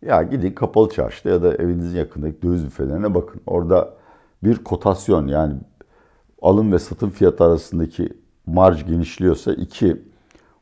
ya 0.06 0.24
gidin 0.24 0.52
kapalı 0.52 0.90
çarşıda 0.90 1.30
ya 1.30 1.44
da 1.44 1.56
evinizin 1.56 1.98
yakındaki 1.98 2.42
döviz 2.42 2.66
büfelerine 2.66 3.16
bakın. 3.16 3.42
Orada 3.46 3.94
bir 4.44 4.58
kotasyon 4.58 5.28
yani 5.28 5.56
alım 6.42 6.72
ve 6.72 6.80
satım 6.80 7.10
fiyatı 7.10 7.44
arasındaki 7.44 8.10
marj 8.46 8.86
genişliyorsa 8.86 9.54
iki 9.54 10.02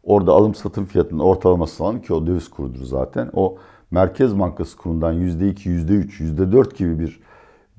orada 0.04 0.32
alım 0.32 0.56
satım 0.56 0.86
fiyatının 0.86 1.20
ortalaması 1.20 1.84
alan 1.84 2.02
ki 2.02 2.14
o 2.14 2.28
döviz 2.28 2.50
kurudur 2.50 2.84
zaten. 2.84 3.30
O 3.34 3.58
Merkez 3.92 4.40
Bankası 4.40 4.78
kurundan 4.78 5.16
%2, 5.16 5.70
%3, 5.70 6.20
%4 6.20 6.76
gibi 6.78 7.00
bir 7.00 7.20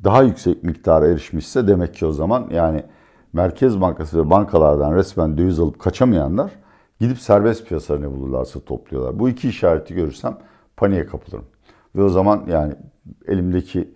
daha 0.05 0.23
yüksek 0.23 0.63
miktara 0.63 1.07
erişmişse 1.07 1.67
demek 1.69 1.95
ki 1.95 2.07
o 2.07 2.13
zaman 2.13 2.49
yani 2.51 2.85
Merkez 3.33 3.81
Bankası 3.81 4.25
ve 4.25 4.31
bankalardan 4.31 4.95
resmen 4.95 5.39
döviz 5.39 5.61
alıp 5.61 5.79
kaçamayanlar 5.79 6.53
gidip 7.01 7.19
serbest 7.19 7.67
piyasada 7.67 7.99
ne 7.99 8.11
bulurlarsa 8.11 8.61
topluyorlar. 8.61 9.19
Bu 9.19 9.29
iki 9.29 9.49
işareti 9.49 9.95
görürsem 9.95 10.39
paniğe 10.77 11.07
kapılırım. 11.07 11.45
Ve 11.97 12.03
o 12.03 12.09
zaman 12.09 12.45
yani 12.49 12.75
elimdeki 13.29 13.95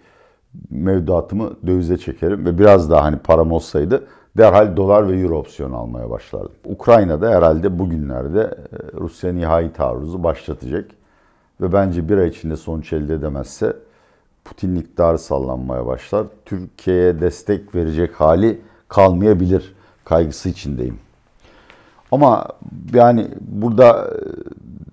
mevduatımı 0.70 1.50
dövize 1.66 1.98
çekerim 1.98 2.46
ve 2.46 2.58
biraz 2.58 2.90
daha 2.90 3.04
hani 3.04 3.18
param 3.18 3.52
olsaydı 3.52 4.06
derhal 4.36 4.76
dolar 4.76 5.08
ve 5.08 5.20
euro 5.20 5.38
opsiyonu 5.38 5.76
almaya 5.76 6.10
başlardım. 6.10 6.52
Ukrayna'da 6.64 7.30
herhalde 7.30 7.78
bugünlerde 7.78 8.40
e, 8.40 9.00
Rusya 9.00 9.32
nihai 9.32 9.72
taarruzu 9.72 10.22
başlatacak 10.22 10.90
ve 11.60 11.72
bence 11.72 12.08
bir 12.08 12.18
ay 12.18 12.28
içinde 12.28 12.56
sonuç 12.56 12.92
elde 12.92 13.14
edemezse 13.14 13.76
Putin 14.44 14.76
iktidarı 14.76 15.18
sallanmaya 15.18 15.86
başlar. 15.86 16.26
Türkiye'ye 16.44 17.20
destek 17.20 17.74
verecek 17.74 18.20
hali 18.20 18.60
kalmayabilir 18.88 19.74
kaygısı 20.04 20.48
içindeyim. 20.48 20.98
Ama 22.12 22.48
yani 22.94 23.28
burada 23.40 24.10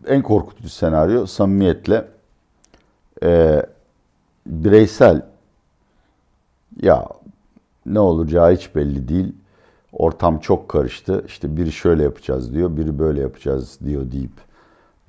e, 0.07 0.13
en 0.15 0.21
korkutucu 0.21 0.69
senaryo 0.69 1.25
samimiyetle 1.25 2.05
e, 3.23 3.61
bireysel 4.45 5.21
ya 6.81 7.07
ne 7.85 7.99
olacağı 7.99 8.55
hiç 8.55 8.75
belli 8.75 9.07
değil. 9.07 9.33
Ortam 9.93 10.39
çok 10.39 10.69
karıştı. 10.69 11.23
İşte 11.27 11.57
biri 11.57 11.71
şöyle 11.71 12.03
yapacağız 12.03 12.53
diyor, 12.53 12.77
biri 12.77 12.99
böyle 12.99 13.21
yapacağız 13.21 13.79
diyor 13.85 14.11
deyip 14.11 14.31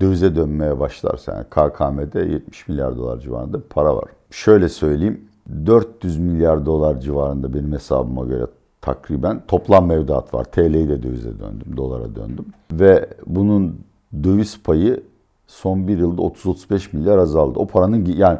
dövize 0.00 0.36
dönmeye 0.36 0.80
başlarsa 0.80 1.32
yani 1.32 1.44
KKM'de 1.44 2.20
70 2.20 2.68
milyar 2.68 2.96
dolar 2.96 3.20
civarında 3.20 3.58
para 3.70 3.96
var. 3.96 4.04
Şöyle 4.30 4.68
söyleyeyim 4.68 5.28
400 5.66 6.18
milyar 6.18 6.66
dolar 6.66 7.00
civarında 7.00 7.54
benim 7.54 7.72
hesabıma 7.72 8.24
göre 8.24 8.46
takriben 8.80 9.42
toplam 9.48 9.86
mevduat 9.86 10.34
var. 10.34 10.44
TL'yi 10.44 10.88
de 10.88 11.02
dövize 11.02 11.38
döndüm, 11.38 11.76
dolara 11.76 12.14
döndüm. 12.14 12.46
Ve 12.72 13.08
bunun 13.26 13.80
döviz 14.24 14.62
payı 14.62 15.02
son 15.46 15.88
bir 15.88 15.98
yılda 15.98 16.22
30-35 16.22 16.96
milyar 16.96 17.18
azaldı. 17.18 17.58
O 17.58 17.66
paranın 17.66 18.04
yani 18.04 18.38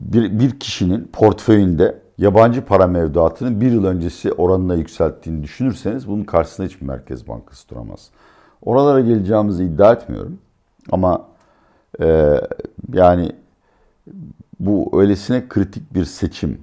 bir, 0.00 0.38
bir 0.38 0.60
kişinin 0.60 1.10
portföyünde 1.12 2.01
yabancı 2.18 2.64
para 2.64 2.86
mevduatının 2.86 3.60
bir 3.60 3.72
yıl 3.72 3.84
öncesi 3.84 4.32
oranına 4.32 4.74
yükselttiğini 4.74 5.42
düşünürseniz 5.42 6.08
bunun 6.08 6.24
karşısında 6.24 6.66
hiçbir 6.66 6.86
merkez 6.86 7.28
bankası 7.28 7.68
duramaz. 7.68 8.10
Oralara 8.62 9.00
geleceğimizi 9.00 9.64
iddia 9.64 9.92
etmiyorum. 9.92 10.38
Ama 10.90 11.26
e, 12.00 12.40
yani 12.92 13.32
bu 14.60 14.90
öylesine 15.00 15.48
kritik 15.48 15.94
bir 15.94 16.04
seçim 16.04 16.60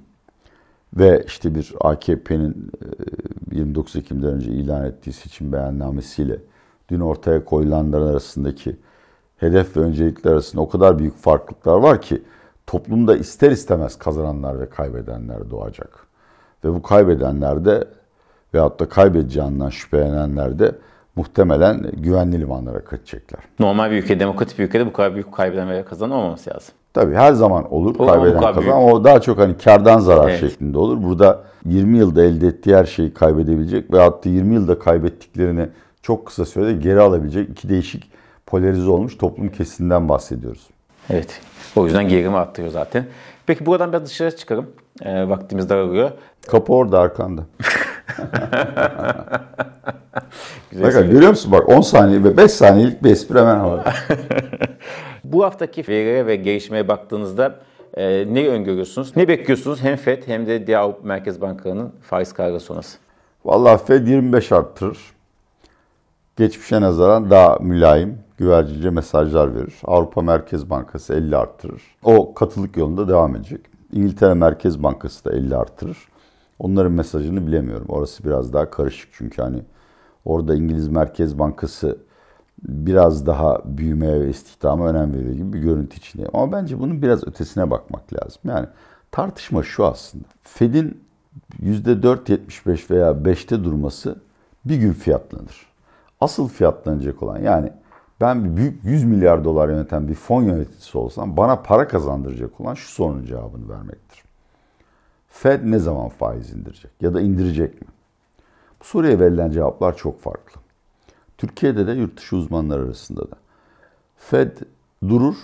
ve 0.94 1.24
işte 1.26 1.54
bir 1.54 1.74
AKP'nin 1.80 2.70
29 3.52 3.96
Ekim'den 3.96 4.30
önce 4.30 4.50
ilan 4.50 4.84
ettiği 4.84 5.12
seçim 5.12 5.52
beyannamesiyle 5.52 6.38
dün 6.88 7.00
ortaya 7.00 7.44
koyulanların 7.44 8.06
arasındaki 8.06 8.76
hedef 9.36 9.76
ve 9.76 9.80
öncelikler 9.80 10.32
arasında 10.32 10.62
o 10.62 10.68
kadar 10.68 10.98
büyük 10.98 11.16
farklılıklar 11.16 11.76
var 11.76 12.02
ki 12.02 12.22
toplumda 12.70 13.16
ister 13.16 13.50
istemez 13.50 13.98
kazananlar 13.98 14.60
ve 14.60 14.68
kaybedenler 14.68 15.50
doğacak. 15.50 16.06
Ve 16.64 16.74
bu 16.74 16.82
kaybedenler 16.82 17.64
de 17.64 17.84
veyahut 18.54 18.80
da 18.80 18.88
kaybedeceğinden 18.88 19.68
şüphelenenler 19.68 20.58
de 20.58 20.72
muhtemelen 21.16 21.90
güvenli 21.92 22.40
limanlara 22.40 22.84
kaçacaklar. 22.84 23.40
Normal 23.58 23.90
bir 23.90 23.96
ülke, 23.96 24.20
demokratik 24.20 24.58
bir 24.58 24.64
ülkede 24.64 24.86
bu 24.86 24.92
kadar 24.92 25.14
büyük 25.14 25.32
kaybeden 25.32 25.68
veya 25.68 25.84
kazanan 25.84 26.16
olmaması 26.16 26.50
lazım. 26.50 26.74
Tabii 26.94 27.14
her 27.14 27.32
zaman 27.32 27.72
olur 27.72 27.94
o, 27.98 28.06
kaybeden 28.06 28.40
kazanan 28.40 28.76
ama 28.76 28.86
o 28.86 29.04
daha 29.04 29.20
çok 29.20 29.38
hani 29.38 29.56
kardan 29.56 29.98
zarar 29.98 30.28
evet. 30.28 30.40
şeklinde 30.40 30.78
olur. 30.78 31.02
Burada 31.02 31.42
20 31.64 31.98
yılda 31.98 32.24
elde 32.24 32.46
ettiği 32.46 32.76
her 32.76 32.84
şeyi 32.84 33.14
kaybedebilecek 33.14 33.92
ve 33.92 33.98
hatta 33.98 34.28
20 34.28 34.54
yılda 34.54 34.78
kaybettiklerini 34.78 35.68
çok 36.02 36.26
kısa 36.26 36.44
sürede 36.44 36.72
geri 36.72 37.00
alabilecek 37.00 37.50
iki 37.50 37.68
değişik 37.68 38.10
polarize 38.46 38.90
olmuş 38.90 39.18
toplum 39.18 39.48
kesiminden 39.48 40.08
bahsediyoruz. 40.08 40.70
Evet. 41.10 41.40
O 41.76 41.84
yüzden 41.84 42.08
gerilimi 42.08 42.36
arttırıyor 42.36 42.72
zaten. 42.72 43.06
Peki 43.46 43.66
buradan 43.66 43.92
biraz 43.92 44.06
dışarı 44.06 44.36
çıkalım. 44.36 44.70
E, 45.02 45.28
vaktimiz 45.28 45.68
daralıyor. 45.68 46.10
Kapı 46.46 46.72
orada 46.72 47.00
arkanda. 47.00 47.42
Bakın 50.72 51.10
görüyor 51.10 51.30
musun 51.30 51.52
bak 51.52 51.68
10 51.68 51.80
saniye 51.80 52.24
ve 52.24 52.36
5 52.36 52.50
saniyelik 52.50 53.04
bir 53.04 53.10
espri 53.10 53.38
hemen 53.38 53.56
havada. 53.56 53.92
Bu 55.24 55.44
haftaki 55.44 55.84
verilere 55.88 56.26
ve 56.26 56.36
gelişmeye 56.36 56.88
baktığınızda 56.88 57.54
e, 57.94 58.34
ne 58.34 58.48
öngörüyorsunuz? 58.48 59.16
Ne 59.16 59.28
bekliyorsunuz 59.28 59.82
hem 59.82 59.96
FED 59.96 60.22
hem 60.26 60.46
de 60.46 60.66
diğer 60.66 60.90
Merkez 61.02 61.40
Bankalarının 61.40 61.92
faiz 62.02 62.32
kararı 62.32 62.60
sonrası? 62.60 62.98
Vallahi 63.44 63.84
FED 63.84 64.06
25 64.06 64.52
arttırır. 64.52 64.98
Geçmişe 66.36 66.80
nazaran 66.80 67.30
daha 67.30 67.56
mülayim, 67.60 68.18
güvercince 68.40 68.90
mesajlar 68.90 69.54
verir. 69.54 69.74
Avrupa 69.84 70.22
Merkez 70.22 70.70
Bankası 70.70 71.14
50 71.14 71.36
arttırır. 71.36 71.82
O 72.02 72.34
katılık 72.34 72.76
yolunda 72.76 73.08
devam 73.08 73.36
edecek. 73.36 73.60
İngiltere 73.92 74.34
Merkez 74.34 74.82
Bankası 74.82 75.24
da 75.24 75.32
50 75.32 75.56
arttırır. 75.56 75.98
Onların 76.58 76.92
mesajını 76.92 77.46
bilemiyorum. 77.46 77.86
Orası 77.88 78.24
biraz 78.24 78.52
daha 78.52 78.70
karışık 78.70 79.08
çünkü 79.12 79.42
hani 79.42 79.62
orada 80.24 80.54
İngiliz 80.54 80.88
Merkez 80.88 81.38
Bankası 81.38 81.98
biraz 82.62 83.26
daha 83.26 83.60
büyümeye 83.64 84.20
ve 84.20 84.30
istihdama 84.30 84.88
önem 84.88 85.14
veriyor 85.14 85.34
gibi 85.34 85.52
bir 85.52 85.58
görüntü 85.58 85.96
içindeyim. 85.96 86.30
Ama 86.34 86.52
bence 86.52 86.80
bunun 86.80 87.02
biraz 87.02 87.28
ötesine 87.28 87.70
bakmak 87.70 88.12
lazım. 88.12 88.42
Yani 88.44 88.66
tartışma 89.10 89.62
şu 89.62 89.86
aslında. 89.86 90.24
Fed'in 90.42 91.00
%4.75 91.62 92.90
veya 92.90 93.10
5'te 93.10 93.64
durması 93.64 94.16
bir 94.64 94.76
gün 94.76 94.92
fiyatlanır. 94.92 95.66
Asıl 96.20 96.48
fiyatlanacak 96.48 97.22
olan 97.22 97.38
yani 97.38 97.72
ben 98.20 98.56
büyük 98.56 98.84
100 98.84 99.04
milyar 99.04 99.44
dolar 99.44 99.68
yöneten 99.68 100.08
bir 100.08 100.14
fon 100.14 100.42
yöneticisi 100.42 100.98
olsam 100.98 101.36
bana 101.36 101.56
para 101.56 101.88
kazandıracak 101.88 102.60
olan 102.60 102.74
şu 102.74 102.88
sorunun 102.88 103.24
cevabını 103.24 103.68
vermektir. 103.68 104.22
Fed 105.28 105.60
ne 105.64 105.78
zaman 105.78 106.08
faiz 106.08 106.52
indirecek 106.52 106.90
ya 107.00 107.14
da 107.14 107.20
indirecek 107.20 107.82
mi? 107.82 107.88
Bu 108.80 108.84
soruya 108.84 109.20
verilen 109.20 109.50
cevaplar 109.50 109.96
çok 109.96 110.20
farklı. 110.20 110.60
Türkiye'de 111.38 111.86
de 111.86 111.92
yurt 111.92 112.16
dışı 112.16 112.36
uzmanlar 112.36 112.78
arasında 112.78 113.20
da. 113.20 113.36
Fed 114.16 114.56
durur, 115.08 115.36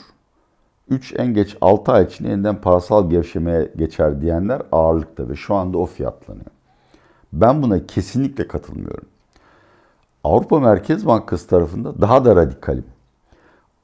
3 0.91 1.15
en 1.17 1.35
geç 1.35 1.57
6 1.61 1.93
ay 1.93 2.05
içinde 2.05 2.29
yeniden 2.29 2.61
parasal 2.61 3.11
gevşemeye 3.11 3.73
geçer 3.77 4.21
diyenler 4.21 4.63
ağırlıkta 4.73 5.29
ve 5.29 5.37
şu 5.37 5.55
anda 5.55 5.79
o 5.79 5.87
fiyatlanıyor. 5.87 6.51
Ben 7.33 7.63
buna 7.63 7.87
kesinlikle 7.87 8.49
katılmıyorum. 8.49 9.09
Avrupa 10.27 10.61
Merkez 10.61 11.07
Bankası 11.07 11.49
tarafında 11.49 12.01
daha 12.01 12.25
da 12.25 12.37
radikalim. 12.37 12.85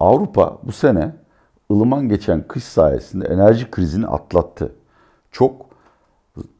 Avrupa 0.00 0.58
bu 0.62 0.72
sene 0.72 1.14
ılıman 1.70 2.08
geçen 2.08 2.48
kış 2.48 2.64
sayesinde 2.64 3.26
enerji 3.26 3.70
krizini 3.70 4.06
atlattı. 4.06 4.72
Çok 5.30 5.66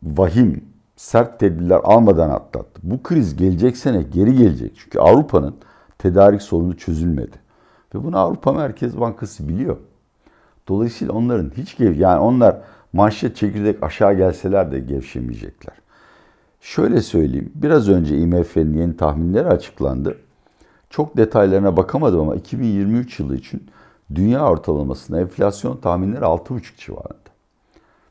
vahim, 0.02 0.64
sert 0.96 1.40
tedbirler 1.40 1.80
almadan 1.84 2.30
atlattı. 2.30 2.80
Bu 2.82 3.02
kriz 3.02 3.36
gelecek 3.36 3.76
sene 3.76 4.02
geri 4.02 4.36
gelecek. 4.36 4.72
Çünkü 4.76 4.98
Avrupa'nın 4.98 5.54
tedarik 5.98 6.42
sorunu 6.42 6.76
çözülmedi. 6.76 7.36
Ve 7.94 8.04
bunu 8.04 8.18
Avrupa 8.18 8.52
Merkez 8.52 9.00
Bankası 9.00 9.48
biliyor. 9.48 9.76
Dolayısıyla 10.68 11.14
onların 11.14 11.52
hiç 11.56 11.76
gev 11.76 11.96
yani 11.96 12.20
onlar 12.20 12.56
manşet 12.92 13.36
çekirdek 13.36 13.82
aşağı 13.82 14.14
gelseler 14.14 14.72
de 14.72 14.78
gevşemeyecekler. 14.78 15.81
Şöyle 16.62 17.02
söyleyeyim. 17.02 17.52
Biraz 17.54 17.88
önce 17.88 18.18
IMF'nin 18.18 18.78
yeni 18.78 18.96
tahminleri 18.96 19.48
açıklandı. 19.48 20.18
Çok 20.90 21.16
detaylarına 21.16 21.76
bakamadım 21.76 22.20
ama 22.20 22.34
2023 22.34 23.20
yılı 23.20 23.36
için 23.36 23.66
dünya 24.14 24.50
ortalamasında 24.50 25.20
enflasyon 25.20 25.76
tahminleri 25.76 26.24
6,5 26.24 26.62
civarında. 26.76 27.16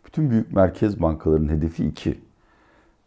Bütün 0.05 0.29
büyük 0.29 0.53
merkez 0.53 1.01
bankalarının 1.01 1.49
hedefi 1.49 1.85
2. 1.85 2.19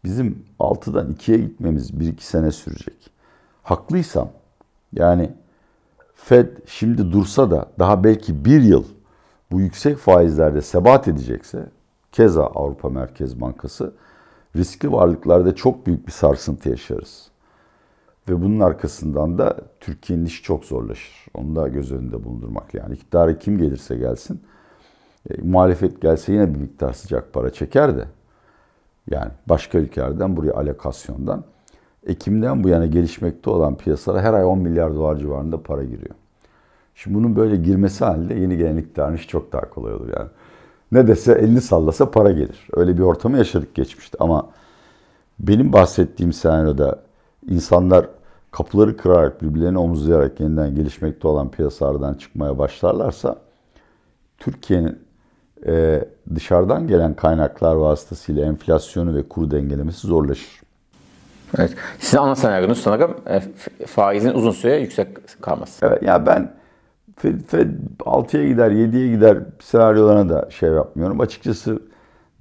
Bizim 0.03 0.45
6'dan 0.59 1.13
2'ye 1.13 1.37
gitmemiz 1.37 1.91
1-2 1.91 2.21
sene 2.21 2.51
sürecek. 2.51 3.11
Haklıysam 3.63 4.29
yani 4.93 5.29
Fed 6.15 6.47
şimdi 6.65 7.11
dursa 7.11 7.51
da 7.51 7.65
daha 7.79 8.03
belki 8.03 8.45
bir 8.45 8.61
yıl 8.61 8.83
bu 9.51 9.61
yüksek 9.61 9.97
faizlerde 9.97 10.61
sebat 10.61 11.07
edecekse 11.07 11.65
keza 12.11 12.43
Avrupa 12.43 12.89
Merkez 12.89 13.41
Bankası 13.41 13.93
riskli 14.55 14.91
varlıklarda 14.91 15.55
çok 15.55 15.87
büyük 15.87 16.07
bir 16.07 16.11
sarsıntı 16.11 16.69
yaşarız. 16.69 17.27
Ve 18.29 18.41
bunun 18.41 18.59
arkasından 18.59 19.37
da 19.37 19.57
Türkiye'nin 19.79 20.25
işi 20.25 20.43
çok 20.43 20.65
zorlaşır. 20.65 21.25
Onu 21.33 21.55
da 21.55 21.67
göz 21.67 21.91
önünde 21.91 22.23
bulundurmak 22.23 22.73
yani. 22.73 22.93
İktidara 22.93 23.37
kim 23.37 23.57
gelirse 23.57 23.95
gelsin, 23.95 24.41
e, 25.29 25.41
muhalefet 25.41 26.01
gelse 26.01 26.33
yine 26.33 26.53
bir 26.53 26.59
miktar 26.59 26.93
sıcak 26.93 27.33
para 27.33 27.49
çeker 27.49 27.97
de. 27.97 28.05
Yani 29.09 29.31
başka 29.49 29.77
ülkelerden 29.77 30.37
buraya 30.37 30.53
alokasyondan. 30.53 31.43
Ekim'den 32.05 32.63
bu 32.63 32.69
yana 32.69 32.85
gelişmekte 32.85 33.49
olan 33.49 33.77
piyasalara 33.77 34.21
her 34.21 34.33
ay 34.33 34.45
10 34.45 34.59
milyar 34.59 34.95
dolar 34.95 35.15
civarında 35.15 35.63
para 35.63 35.83
giriyor. 35.83 36.15
Şimdi 36.95 37.17
bunun 37.17 37.35
böyle 37.35 37.55
girmesi 37.55 38.05
halinde 38.05 38.33
yeni 38.33 38.57
gelen 38.57 38.77
iktidarın 38.77 39.15
işi 39.15 39.27
çok 39.27 39.53
daha 39.53 39.69
kolay 39.69 39.93
olur 39.93 40.09
yani. 40.19 40.29
Ne 40.91 41.07
dese 41.07 41.31
elini 41.31 41.61
sallasa 41.61 42.11
para 42.11 42.31
gelir. 42.31 42.67
Öyle 42.73 42.97
bir 42.97 43.03
ortamı 43.03 43.37
yaşadık 43.37 43.75
geçmişte 43.75 44.17
ama 44.19 44.49
benim 45.39 45.73
bahsettiğim 45.73 46.33
senaryoda 46.33 46.99
insanlar 47.49 48.05
kapıları 48.51 48.97
kırarak, 48.97 49.41
birbirlerini 49.41 49.77
omuzlayarak 49.77 50.39
yeniden 50.39 50.75
gelişmekte 50.75 51.27
olan 51.27 51.51
piyasalardan 51.51 52.13
çıkmaya 52.13 52.57
başlarlarsa 52.57 53.35
Türkiye'nin 54.37 54.99
e, 55.67 56.05
dışarıdan 56.35 56.87
gelen 56.87 57.13
kaynaklar 57.13 57.75
vasıtasıyla 57.75 58.45
enflasyonu 58.45 59.15
ve 59.15 59.23
kuru 59.29 59.51
dengelemesi 59.51 60.07
zorlaşır. 60.07 60.61
Evet. 61.57 61.73
Sizin 61.99 62.17
ana 62.17 62.35
senaryonuz 62.35 62.81
sanırım 62.81 63.15
e, 63.27 63.41
faizin 63.85 64.33
uzun 64.33 64.51
süre 64.51 64.77
yüksek 64.77 65.07
kalması. 65.41 65.85
Evet. 65.85 66.03
Yani 66.03 66.25
ben 66.25 66.53
Fed, 67.15 67.41
Fed 67.47 67.69
6'ya 67.99 68.47
gider, 68.47 68.71
7'ye 68.71 69.07
gider 69.07 69.37
senaryolarına 69.59 70.29
da 70.29 70.49
şey 70.51 70.69
yapmıyorum. 70.69 71.21
Açıkçası 71.21 71.79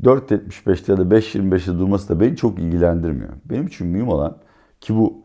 4.75'te 0.02 0.92
ya 0.92 0.98
da 0.98 1.02
5.25'te 1.02 1.78
durması 1.78 2.08
da 2.08 2.20
beni 2.20 2.36
çok 2.36 2.58
ilgilendirmiyor. 2.58 3.32
Benim 3.44 3.66
için 3.66 3.86
mühim 3.86 4.08
olan 4.08 4.36
ki 4.80 4.96
bu 4.96 5.24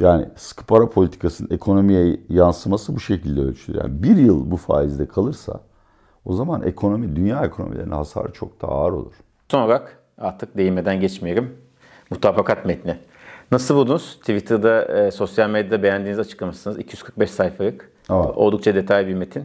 yani 0.00 0.28
sıkı 0.36 0.64
para 0.64 0.90
politikasının 0.90 1.50
ekonomiye 1.50 2.20
yansıması 2.28 2.94
bu 2.94 3.00
şekilde 3.00 3.40
ölçülür. 3.40 3.78
Yani 3.78 4.02
bir 4.02 4.16
yıl 4.16 4.50
bu 4.50 4.56
faizde 4.56 5.06
kalırsa 5.08 5.60
o 6.24 6.32
zaman 6.32 6.62
ekonomi, 6.62 7.16
dünya 7.16 7.44
ekonomilerinin 7.44 7.92
hasarı 7.92 8.32
çok 8.32 8.62
daha 8.62 8.72
ağır 8.72 8.92
olur. 8.92 9.12
Son 9.50 9.62
olarak 9.62 9.98
artık 10.18 10.56
değinmeden 10.56 11.00
geçmeyelim. 11.00 11.56
Mutabakat 12.10 12.66
metni. 12.66 12.96
Nasıl 13.52 13.74
buldunuz? 13.74 14.16
Twitter'da, 14.20 14.84
e, 14.84 15.10
sosyal 15.10 15.50
medyada 15.50 15.82
beğendiğinizi 15.82 16.20
açıklamışsınız. 16.20 16.78
245 16.78 17.30
sayfalık. 17.30 17.90
Evet. 18.10 18.26
Oldukça 18.36 18.74
detaylı 18.74 19.08
bir 19.08 19.14
metin. 19.14 19.44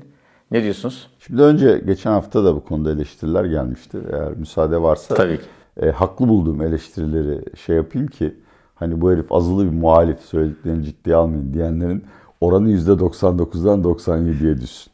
Ne 0.51 0.63
diyorsunuz? 0.63 1.09
Şimdi 1.19 1.41
önce 1.41 1.81
geçen 1.85 2.11
hafta 2.11 2.43
da 2.43 2.55
bu 2.55 2.65
konuda 2.65 2.91
eleştiriler 2.91 3.45
gelmişti. 3.45 3.97
Eğer 4.11 4.33
müsaade 4.33 4.81
varsa 4.81 5.15
Tabii 5.15 5.37
ki. 5.37 5.45
E, 5.81 5.91
haklı 5.91 6.27
bulduğum 6.27 6.61
eleştirileri 6.61 7.57
şey 7.57 7.75
yapayım 7.75 8.07
ki 8.07 8.35
hani 8.75 9.01
bu 9.01 9.11
herif 9.11 9.31
azılı 9.31 9.65
bir 9.65 9.77
muhalif 9.77 10.19
söylediklerini 10.19 10.85
ciddiye 10.85 11.15
almayın 11.15 11.53
diyenlerin 11.53 12.05
oranı 12.41 12.71
%99'dan 12.71 13.83
97'ye 13.83 14.61
düşsün. 14.61 14.93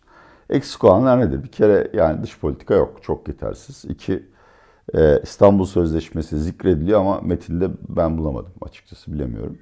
Eksik 0.49 0.83
olanlar 0.83 1.19
nedir? 1.19 1.43
Bir 1.43 1.47
kere 1.47 1.91
yani 1.93 2.23
dış 2.23 2.39
politika 2.39 2.73
yok. 2.73 2.99
Çok 3.01 3.27
yetersiz. 3.27 3.85
İki, 3.85 4.23
e, 4.95 5.19
İstanbul 5.23 5.65
Sözleşmesi 5.65 6.39
zikrediliyor 6.39 6.99
ama 6.99 7.21
metinde 7.21 7.69
ben 7.89 8.17
bulamadım 8.17 8.51
açıkçası 8.61 9.13
bilemiyorum. 9.13 9.57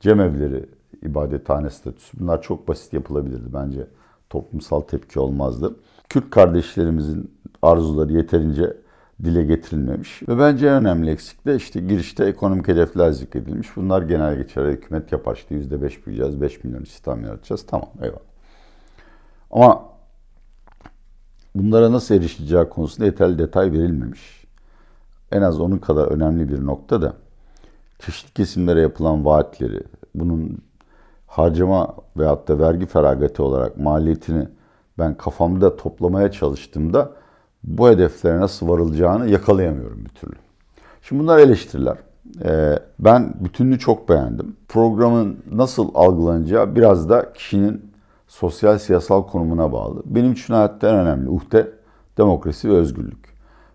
Cemevleri, 0.00 0.66
ibadethane 1.02 1.70
statüsü 1.70 2.20
bunlar 2.20 2.42
çok 2.42 2.68
basit 2.68 2.92
yapılabilirdi 2.92 3.54
bence. 3.54 3.86
Toplumsal 4.30 4.80
tepki 4.80 5.20
olmazdı. 5.20 5.76
Kürt 6.08 6.30
kardeşlerimizin 6.30 7.30
arzuları 7.62 8.12
yeterince 8.12 8.76
dile 9.24 9.44
getirilmemiş. 9.44 10.22
Ve 10.28 10.38
bence 10.38 10.66
en 10.66 10.72
önemli 10.72 11.10
eksik 11.10 11.46
de 11.46 11.56
işte 11.56 11.80
girişte 11.80 12.24
ekonomik 12.24 12.68
hedefler 12.68 13.10
zikredilmiş. 13.10 13.76
Bunlar 13.76 14.02
genel 14.02 14.36
geçer 14.36 14.66
hükümet 14.66 15.12
yapar 15.12 15.36
işte 15.36 15.54
%5 15.54 16.06
büyüyeceğiz, 16.06 16.40
5 16.40 16.64
milyon 16.64 16.82
istihdam 16.82 17.24
yaratacağız. 17.24 17.66
Tamam 17.66 17.88
eyvallah. 18.02 18.20
Ama 19.50 19.84
bunlara 21.54 21.92
nasıl 21.92 22.14
erişileceği 22.14 22.68
konusunda 22.68 23.06
yeterli 23.06 23.38
detay 23.38 23.72
verilmemiş. 23.72 24.44
En 25.32 25.42
az 25.42 25.60
onun 25.60 25.78
kadar 25.78 26.06
önemli 26.06 26.48
bir 26.48 26.66
nokta 26.66 27.02
da 27.02 27.14
çeşitli 27.98 28.32
kesimlere 28.34 28.80
yapılan 28.80 29.24
vaatleri, 29.24 29.82
bunun 30.14 30.58
harcama 31.30 31.94
veyahut 32.16 32.48
da 32.48 32.58
vergi 32.58 32.86
feragatı 32.86 33.44
olarak 33.44 33.76
maliyetini 33.76 34.48
ben 34.98 35.14
kafamda 35.14 35.76
toplamaya 35.76 36.32
çalıştığımda 36.32 37.10
bu 37.64 37.88
hedeflere 37.88 38.40
nasıl 38.40 38.68
varılacağını 38.68 39.28
yakalayamıyorum 39.30 40.04
bir 40.04 40.08
türlü. 40.08 40.36
Şimdi 41.02 41.22
bunlar 41.22 41.38
eleştiriler. 41.38 41.96
Ee, 42.44 42.78
ben 42.98 43.34
bütününü 43.40 43.78
çok 43.78 44.08
beğendim. 44.08 44.56
Programın 44.68 45.38
nasıl 45.52 45.90
algılanacağı 45.94 46.76
biraz 46.76 47.08
da 47.08 47.32
kişinin 47.32 47.90
sosyal 48.28 48.78
siyasal 48.78 49.22
konumuna 49.22 49.72
bağlı. 49.72 50.02
Benim 50.04 50.32
için 50.32 50.54
hayatta 50.54 50.88
en 50.88 50.96
önemli 50.96 51.28
uhde 51.28 51.72
demokrasi 52.18 52.70
ve 52.70 52.72
özgürlük. 52.72 53.30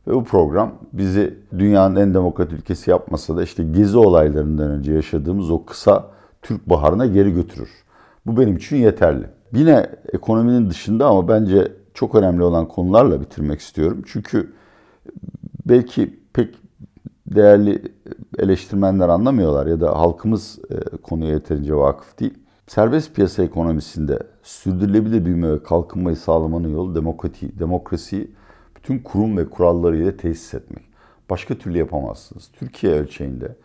Ve 0.07 0.13
bu 0.13 0.23
program 0.23 0.71
bizi 0.93 1.39
dünyanın 1.57 1.95
en 1.95 2.13
demokrat 2.13 2.53
ülkesi 2.53 2.91
yapmasa 2.91 3.37
da 3.37 3.43
işte 3.43 3.63
gezi 3.63 3.97
olaylarından 3.97 4.69
önce 4.69 4.93
yaşadığımız 4.93 5.51
o 5.51 5.65
kısa 5.65 6.14
Türk 6.45 6.69
baharına 6.69 7.05
geri 7.05 7.33
götürür. 7.33 7.69
Bu 8.25 8.37
benim 8.37 8.57
için 8.57 8.75
yeterli. 8.75 9.25
Yine 9.53 9.89
ekonominin 10.13 10.69
dışında 10.69 11.07
ama 11.07 11.27
bence 11.27 11.71
çok 11.93 12.15
önemli 12.15 12.43
olan 12.43 12.67
konularla 12.67 13.21
bitirmek 13.21 13.59
istiyorum. 13.59 14.03
Çünkü 14.05 14.53
belki 15.65 16.19
pek 16.33 16.55
değerli 17.27 17.81
eleştirmenler 18.37 19.09
anlamıyorlar 19.09 19.67
ya 19.67 19.81
da 19.81 19.99
halkımız 19.99 20.59
e, 20.69 20.97
konuya 20.97 21.31
yeterince 21.31 21.75
vakıf 21.75 22.19
değil. 22.19 22.33
Serbest 22.67 23.15
piyasa 23.15 23.43
ekonomisinde 23.43 24.19
sürdürülebilir 24.43 25.25
büyüme 25.25 25.53
ve 25.53 25.63
kalkınmayı 25.63 26.15
sağlamanın 26.15 26.73
yolu 26.73 26.95
demokrati, 26.95 27.59
demokrasiyi 27.59 28.31
bütün 28.75 28.99
kurum 28.99 29.37
ve 29.37 29.49
kurallarıyla 29.49 30.17
tesis 30.17 30.53
etmek. 30.53 30.83
Başka 31.29 31.55
türlü 31.55 31.77
yapamazsınız. 31.77 32.49
Türkiye 32.53 32.93
ölçeğinde 32.93 33.55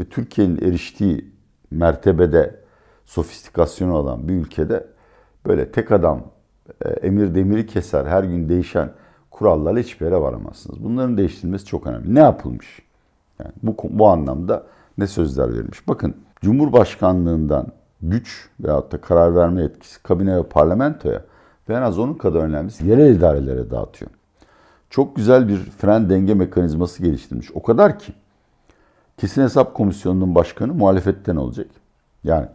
ve 0.00 0.04
Türkiye'nin 0.04 0.56
eriştiği 0.56 1.37
mertebede 1.70 2.60
sofistikasyonu 3.04 3.96
olan 3.96 4.28
bir 4.28 4.34
ülkede 4.34 4.86
böyle 5.46 5.72
tek 5.72 5.92
adam 5.92 6.22
e, 6.84 6.88
emir 6.88 7.34
demiri 7.34 7.66
keser 7.66 8.04
her 8.04 8.24
gün 8.24 8.48
değişen 8.48 8.90
kurallarla 9.30 9.80
hiçbir 9.80 10.06
yere 10.06 10.20
varamazsınız. 10.20 10.84
Bunların 10.84 11.18
değiştirilmesi 11.18 11.64
çok 11.64 11.86
önemli. 11.86 12.14
Ne 12.14 12.20
yapılmış? 12.20 12.82
Yani 13.38 13.52
bu, 13.62 13.76
bu 13.90 14.08
anlamda 14.08 14.66
ne 14.98 15.06
sözler 15.06 15.52
verilmiş? 15.52 15.88
Bakın 15.88 16.14
Cumhurbaşkanlığından 16.42 17.66
güç 18.02 18.48
veyahut 18.60 18.92
da 18.92 19.00
karar 19.00 19.34
verme 19.34 19.62
etkisi 19.62 20.02
kabine 20.02 20.36
ve 20.36 20.42
parlamentoya 20.42 21.22
ve 21.68 21.74
en 21.74 21.82
az 21.82 21.98
onun 21.98 22.14
kadar 22.14 22.40
önemlisi 22.40 22.86
yerel 22.86 23.14
idarelere 23.14 23.70
dağıtıyor. 23.70 24.10
Çok 24.90 25.16
güzel 25.16 25.48
bir 25.48 25.56
fren 25.56 26.10
denge 26.10 26.34
mekanizması 26.34 27.02
geliştirmiş. 27.02 27.50
O 27.54 27.62
kadar 27.62 27.98
ki 27.98 28.12
kesin 29.18 29.42
hesap 29.42 29.74
komisyonunun 29.74 30.34
başkanı 30.34 30.74
muhalefetten 30.74 31.36
olacak. 31.36 31.66
Yani 32.24 32.46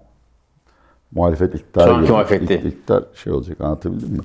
muhalefet 1.12 1.56
iktidar 1.56 1.88
Şu 1.88 1.94
anki 1.94 2.12
muhalefet 2.12 2.66
İktidar 2.66 3.04
şey 3.14 3.34
olacak 3.34 3.62
anlatabildim 3.62 4.10
mi? 4.10 4.20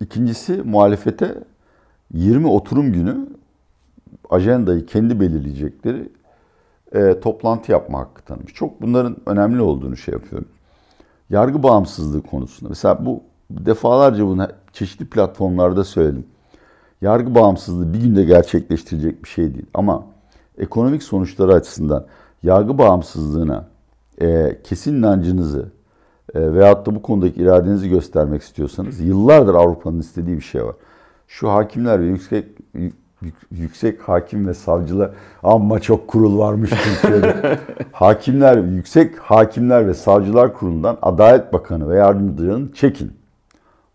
İkincisi 0.00 0.52
muhalefete 0.52 1.34
20 2.14 2.46
oturum 2.46 2.92
günü 2.92 3.28
ajandayı 4.30 4.86
kendi 4.86 5.20
belirleyecekleri 5.20 6.08
e, 6.92 7.20
toplantı 7.20 7.72
yapma 7.72 7.98
hakkı 7.98 8.22
tanımış. 8.22 8.54
Çok 8.54 8.82
bunların 8.82 9.16
önemli 9.26 9.62
olduğunu 9.62 9.96
şey 9.96 10.14
yapıyorum. 10.14 10.48
Yargı 11.30 11.62
bağımsızlığı 11.62 12.22
konusunda. 12.22 12.68
Mesela 12.68 13.06
bu 13.06 13.22
defalarca 13.50 14.26
bunu 14.26 14.48
çeşitli 14.72 15.06
platformlarda 15.06 15.84
söyledim. 15.84 16.26
Yargı 17.00 17.34
bağımsızlığı 17.34 17.92
bir 17.92 18.00
günde 18.00 18.24
gerçekleştirecek 18.24 19.24
bir 19.24 19.28
şey 19.28 19.54
değil. 19.54 19.66
Ama 19.74 20.06
ekonomik 20.60 21.02
sonuçları 21.02 21.54
açısından 21.54 22.06
yargı 22.42 22.78
bağımsızlığına 22.78 23.64
e, 24.20 24.58
kesin 24.64 24.94
inancınızı 24.94 25.68
e, 26.34 26.52
veyahut 26.54 26.86
da 26.86 26.94
bu 26.94 27.02
konudaki 27.02 27.40
iradenizi 27.40 27.88
göstermek 27.88 28.42
istiyorsanız 28.42 29.00
yıllardır 29.00 29.54
Avrupa'nın 29.54 30.00
istediği 30.00 30.36
bir 30.36 30.42
şey 30.42 30.64
var. 30.64 30.74
Şu 31.28 31.50
hakimler 31.50 32.00
ve 32.00 32.06
yüksek 32.06 32.46
yüksek 33.50 34.00
hakim 34.00 34.48
ve 34.48 34.54
savcılar 34.54 35.10
amma 35.42 35.80
çok 35.80 36.08
kurul 36.08 36.38
varmış 36.38 36.70
Türkiye'de. 36.70 37.58
hakimler, 37.92 38.58
yüksek 38.58 39.18
hakimler 39.18 39.88
ve 39.88 39.94
savcılar 39.94 40.54
kurulundan 40.54 40.98
Adalet 41.02 41.52
Bakanı 41.52 41.88
ve 41.88 41.96
yardımcılarının 41.96 42.72
çekin. 42.72 43.12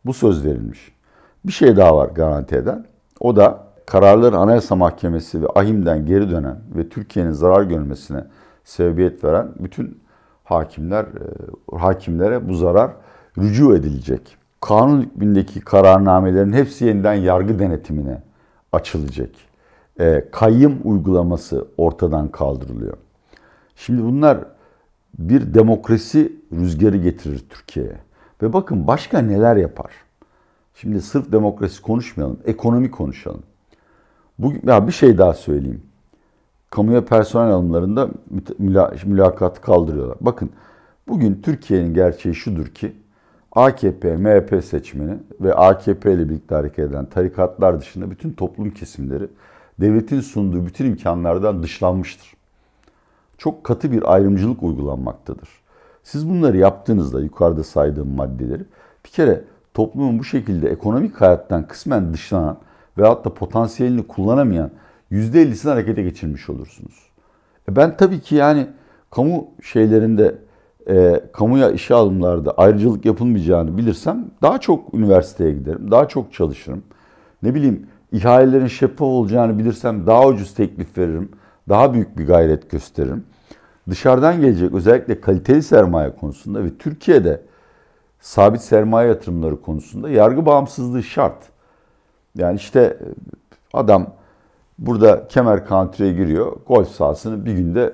Bu 0.06 0.14
söz 0.14 0.46
verilmiş. 0.46 0.92
Bir 1.46 1.52
şey 1.52 1.78
daha 1.78 1.98
var 1.98 2.08
garanti 2.08 2.56
eden. 2.56 2.86
O 3.20 3.36
da 3.36 3.65
kararları 3.86 4.38
Anayasa 4.38 4.76
Mahkemesi 4.76 5.42
ve 5.42 5.48
AHİM'den 5.48 6.06
geri 6.06 6.32
dönen 6.32 6.58
ve 6.76 6.90
Türkiye'nin 6.90 7.32
zarar 7.32 7.64
görmesine 7.64 8.24
sebebiyet 8.64 9.24
veren 9.24 9.48
bütün 9.60 10.00
hakimler 10.44 11.04
e, 11.04 11.78
hakimlere 11.78 12.50
bu 12.50 12.54
zarar 12.54 12.92
rücu 13.38 13.76
edilecek. 13.76 14.38
Kanun 14.62 15.02
hükmündeki 15.02 15.60
kararnamelerin 15.60 16.54
hepsi 16.54 16.86
yeniden 16.86 17.14
yargı 17.14 17.60
denetimine 17.60 18.22
açılacak. 18.72 19.30
E, 20.00 20.26
kayyım 20.32 20.78
uygulaması 20.84 21.68
ortadan 21.78 22.28
kaldırılıyor. 22.28 22.98
Şimdi 23.76 24.04
bunlar 24.04 24.38
bir 25.20 25.54
demokrasi 25.54 26.34
rüzgarı 26.54 26.98
getirir 26.98 27.46
Türkiye'ye. 27.50 27.98
Ve 28.42 28.54
bakın 28.54 28.88
başka 28.88 29.20
neler 29.20 29.56
yapar. 29.56 29.92
Şimdi 30.76 31.02
sırf 31.02 31.32
demokrasi 31.32 31.82
konuşmayalım, 31.82 32.40
ekonomi 32.46 32.92
konuşalım. 32.92 33.44
Bu, 34.40 34.54
ya 34.68 34.88
bir 34.88 34.92
şey 34.92 35.18
daha 35.18 35.34
söyleyeyim. 35.34 35.82
Kamuya 36.70 37.06
personel 37.06 37.52
alımlarında 37.52 38.10
mülakatı 39.06 39.62
kaldırıyorlar. 39.62 40.18
Bakın 40.22 40.50
bugün 41.08 41.42
Türkiye'nin 41.42 41.94
gerçeği 41.94 42.36
şudur 42.36 42.68
ki 42.68 42.96
AKP, 43.52 44.18
MHP 44.18 44.64
seçmeni 44.66 45.18
ve 45.42 45.54
AKP 45.54 46.14
ile 46.14 46.30
birlikte 46.30 46.56
hareket 46.56 46.90
eden 46.90 47.06
tarikatlar 47.06 47.82
dışında 47.82 48.12
bütün 48.12 48.34
toplum 48.34 48.72
kesimleri 48.72 49.28
devletin 49.80 50.22
sunduğu 50.22 50.66
bütün 50.66 50.86
imkanlardan 50.86 51.64
dışlanmıştır. 51.64 52.34
Çok 53.38 53.64
katı 53.64 53.92
bir 53.92 54.14
ayrımcılık 54.14 54.64
uygulanmaktadır. 54.64 55.50
Siz 56.04 56.30
bunları 56.30 56.58
yaptığınızda 56.58 57.22
yukarıda 57.22 57.64
saydığım 57.64 58.16
maddeleri 58.16 58.64
bir 59.06 59.10
kere 59.10 59.44
toplumun 59.74 60.20
bu 60.20 60.24
şekilde 60.24 60.70
ekonomik 60.70 61.22
hayattan 61.22 61.68
kısmen 61.68 62.14
dışlanan 62.14 62.58
veyahut 62.98 63.26
da 63.26 63.34
potansiyelini 63.34 64.08
kullanamayan 64.08 64.72
%50'sini 65.12 65.70
harekete 65.70 66.04
geçirmiş 66.04 66.50
olursunuz. 66.50 67.10
E 67.70 67.76
ben 67.76 67.98
tabii 67.98 68.20
ki 68.20 68.36
yani 68.36 68.68
kamu 69.12 69.48
şeylerinde 69.64 70.36
e, 70.90 71.24
kamuya 71.34 71.72
işe 71.72 71.94
alımlarda 71.94 72.52
ayrıcalık 72.52 73.06
yapılmayacağını 73.06 73.78
bilirsem 73.78 74.26
daha 74.42 74.60
çok 74.60 74.94
üniversiteye 74.94 75.52
giderim, 75.52 75.92
daha 75.92 76.08
çok 76.08 76.34
çalışırım. 76.34 76.84
Ne 77.44 77.56
bileyim 77.56 77.88
ihalelerin 78.12 78.68
şeffaf 78.68 79.02
olacağını 79.02 79.60
bilirsem 79.60 80.08
daha 80.08 80.28
ucuz 80.28 80.54
teklif 80.54 80.98
veririm, 80.98 81.30
daha 81.70 81.94
büyük 81.94 82.18
bir 82.18 82.28
gayret 82.28 82.72
gösteririm. 82.72 83.24
Dışarıdan 83.90 84.42
gelecek 84.42 84.74
özellikle 84.74 85.22
kaliteli 85.22 85.64
sermaye 85.64 86.16
konusunda 86.16 86.64
ve 86.64 86.78
Türkiye'de 86.78 87.42
sabit 88.20 88.62
sermaye 88.62 89.10
yatırımları 89.10 89.62
konusunda 89.62 90.10
yargı 90.10 90.46
bağımsızlığı 90.46 91.04
şart. 91.04 91.55
Yani 92.36 92.56
işte 92.56 92.98
adam 93.74 94.08
burada 94.80 95.28
kemer 95.28 95.68
country'e 95.68 96.14
giriyor, 96.14 96.58
golf 96.68 96.90
sahasını 96.90 97.46
bir 97.46 97.54
günde 97.54 97.94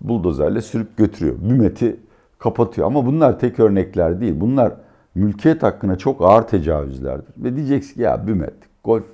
buldozerle 0.00 0.60
sürüp 0.60 0.96
götürüyor. 0.96 1.36
Bümeti 1.40 2.00
kapatıyor. 2.38 2.86
Ama 2.86 3.06
bunlar 3.06 3.38
tek 3.38 3.60
örnekler 3.60 4.20
değil. 4.20 4.34
Bunlar 4.36 4.72
mülkiyet 5.14 5.62
hakkına 5.62 5.98
çok 5.98 6.22
ağır 6.22 6.42
tecavüzlerdir. 6.42 7.34
Ve 7.36 7.56
diyeceksin 7.56 7.94
ki 7.94 8.02
ya 8.02 8.26
Bümet 8.26 8.54
golf 8.84 9.04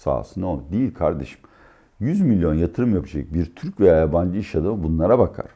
sahası 0.00 0.40
ne 0.40 0.46
olur? 0.46 0.62
Değil 0.72 0.94
kardeşim. 0.94 1.40
100 2.00 2.20
milyon 2.20 2.54
yatırım 2.54 2.94
yapacak 2.94 3.34
bir 3.34 3.54
Türk 3.54 3.80
veya 3.80 3.96
yabancı 3.96 4.38
iş 4.38 4.54
adamı 4.54 4.82
bunlara 4.82 5.18
bakar. 5.18 5.46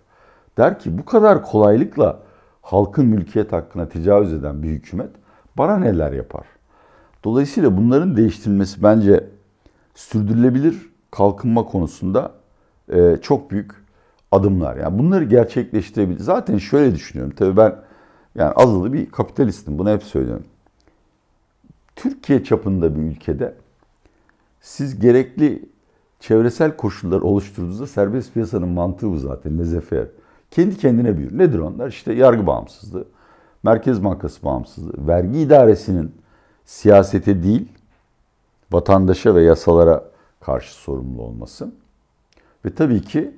Der 0.57 0.79
ki 0.79 0.99
bu 0.99 1.05
kadar 1.05 1.43
kolaylıkla 1.43 2.21
halkın 2.63 3.07
mülkiyet 3.07 3.53
hakkına 3.53 3.89
tecavüz 3.89 4.33
eden 4.33 4.63
bir 4.63 4.69
hükümet 4.69 5.11
bana 5.59 5.79
neler 5.79 6.13
yapar? 6.13 6.47
Dolayısıyla 7.25 7.77
bunların 7.77 8.17
değiştirilmesi 8.17 8.83
bence 8.83 9.25
sürdürülebilir 9.95 10.91
kalkınma 11.11 11.65
konusunda 11.65 12.33
çok 13.23 13.51
büyük 13.51 13.71
adımlar. 14.33 14.77
Yani 14.77 14.99
bunları 14.99 15.25
gerçekleştirebilir. 15.25 16.21
Zaten 16.21 16.59
şöyle 16.59 16.95
düşünüyorum. 16.95 17.35
Tabii 17.37 17.57
ben 17.57 17.77
yani 18.35 18.51
azılı 18.51 18.93
bir 18.93 19.11
kapitalistim. 19.11 19.79
Bunu 19.79 19.91
hep 19.91 20.03
söylüyorum. 20.03 20.45
Türkiye 21.97 22.45
çapında 22.45 22.97
bir 22.97 23.03
ülkede 23.03 23.55
siz 24.61 25.01
gerekli 25.01 25.69
çevresel 26.21 26.77
koşullar 26.77 27.21
oluşturduğunuzda 27.21 27.87
serbest 27.87 28.35
piyasanın 28.35 28.69
mantığı 28.69 29.11
bu 29.11 29.19
zaten. 29.19 29.59
Lezefer. 29.59 30.07
Kendi 30.51 30.77
kendine 30.77 31.19
büyür. 31.19 31.39
Nedir 31.39 31.59
onlar? 31.59 31.89
İşte 31.89 32.13
yargı 32.13 32.47
bağımsızlığı, 32.47 33.05
Merkez 33.63 34.05
Bankası 34.05 34.43
bağımsızlığı, 34.43 35.07
vergi 35.07 35.39
idaresinin 35.39 36.13
siyasete 36.65 37.43
değil, 37.43 37.69
vatandaşa 38.73 39.35
ve 39.35 39.43
yasalara 39.43 40.05
karşı 40.41 40.75
sorumlu 40.75 41.23
olması. 41.23 41.73
Ve 42.65 42.75
tabii 42.75 43.03
ki 43.03 43.31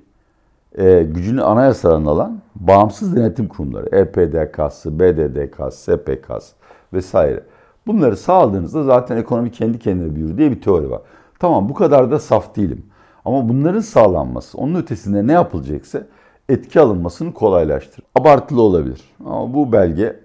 e, 0.79 1.03
gücünü 1.03 1.43
anayasadan 1.43 2.05
alan 2.05 2.41
bağımsız 2.55 3.17
denetim 3.17 3.49
kurumları, 3.49 3.97
EPDK'sı, 3.97 4.99
BDDK'sı, 4.99 5.83
SPK'sı 5.83 6.55
vesaire. 6.93 7.43
Bunları 7.87 8.17
sağladığınızda 8.17 8.85
zaten 8.85 9.17
ekonomi 9.17 9.51
kendi 9.51 9.79
kendine 9.79 10.15
büyür 10.15 10.39
diye 10.39 10.51
bir 10.51 10.61
teori 10.61 10.91
var. 10.91 11.01
Tamam 11.39 11.69
bu 11.69 11.75
kadar 11.75 12.11
da 12.11 12.19
saf 12.19 12.57
değilim. 12.57 12.87
Ama 13.25 13.49
bunların 13.49 13.81
sağlanması, 13.81 14.59
onun 14.59 14.75
ötesinde 14.75 15.27
ne 15.27 15.33
yapılacaksa 15.33 16.03
etki 16.49 16.81
alınmasını 16.81 17.35
kolaylaştırır. 17.35 18.07
Abartılı 18.15 18.63
olabilir. 18.63 19.01
Ama 19.25 19.55
bu 19.55 19.73
belge 19.73 20.21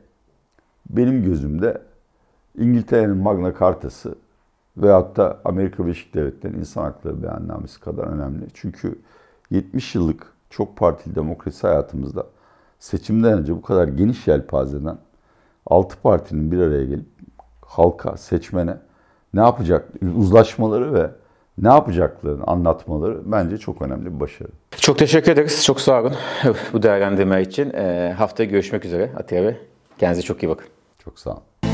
benim 0.90 1.24
gözümde 1.24 1.82
İngiltere'nin 2.58 3.18
Magna 3.18 3.54
Carta'sı 3.60 4.16
veyahut 4.78 5.18
da 5.18 5.40
Amerika 5.46 5.86
Birleşik 5.86 6.14
Devletleri'nin 6.14 6.60
insan 6.60 6.84
hakları 6.84 7.24
beyannamesi 7.24 7.80
kadar 7.80 8.04
önemli. 8.04 8.46
Çünkü 8.54 9.00
70 9.50 9.96
yıllık 9.96 10.34
çok 10.50 10.78
partili 10.78 11.16
demokrasi 11.16 11.68
hayatımızda 11.68 12.26
seçimden 12.80 13.34
önce 13.34 13.56
bu 13.56 13.62
kadar 13.62 13.88
geniş 13.88 14.28
yelpazeden 14.28 14.98
6 15.66 16.02
partinin 16.02 16.52
bir 16.52 16.60
araya 16.60 16.86
gelip 16.86 17.06
halka, 17.66 18.18
seçmene 18.18 18.78
ne 19.34 19.42
yapacak, 19.42 19.90
uzlaşmaları 20.18 20.94
ve 20.94 21.10
ne 21.58 21.68
yapacaklarını 21.68 22.44
anlatmaları 22.44 23.20
bence 23.26 23.58
çok 23.58 23.82
önemli 23.82 24.16
bir 24.16 24.20
başarı. 24.20 24.50
Çok 24.78 24.98
teşekkür 24.98 25.32
ederiz. 25.32 25.66
Çok 25.66 25.82
sağ 25.82 26.02
olun 26.02 26.14
bu 26.74 26.84
değerlendirme 26.84 27.42
için. 27.42 27.74
E, 27.74 28.14
haftaya 28.18 28.50
görüşmek 28.50 28.86
üzere 28.86 29.12
Atiye 29.18 29.44
Bey. 29.44 29.58
Kendinize 29.98 30.22
çok 30.22 30.44
iyi 30.44 30.50
bakın. 30.50 30.68
Çok 31.04 31.20
sağ 31.20 31.32
olun. 31.32 31.71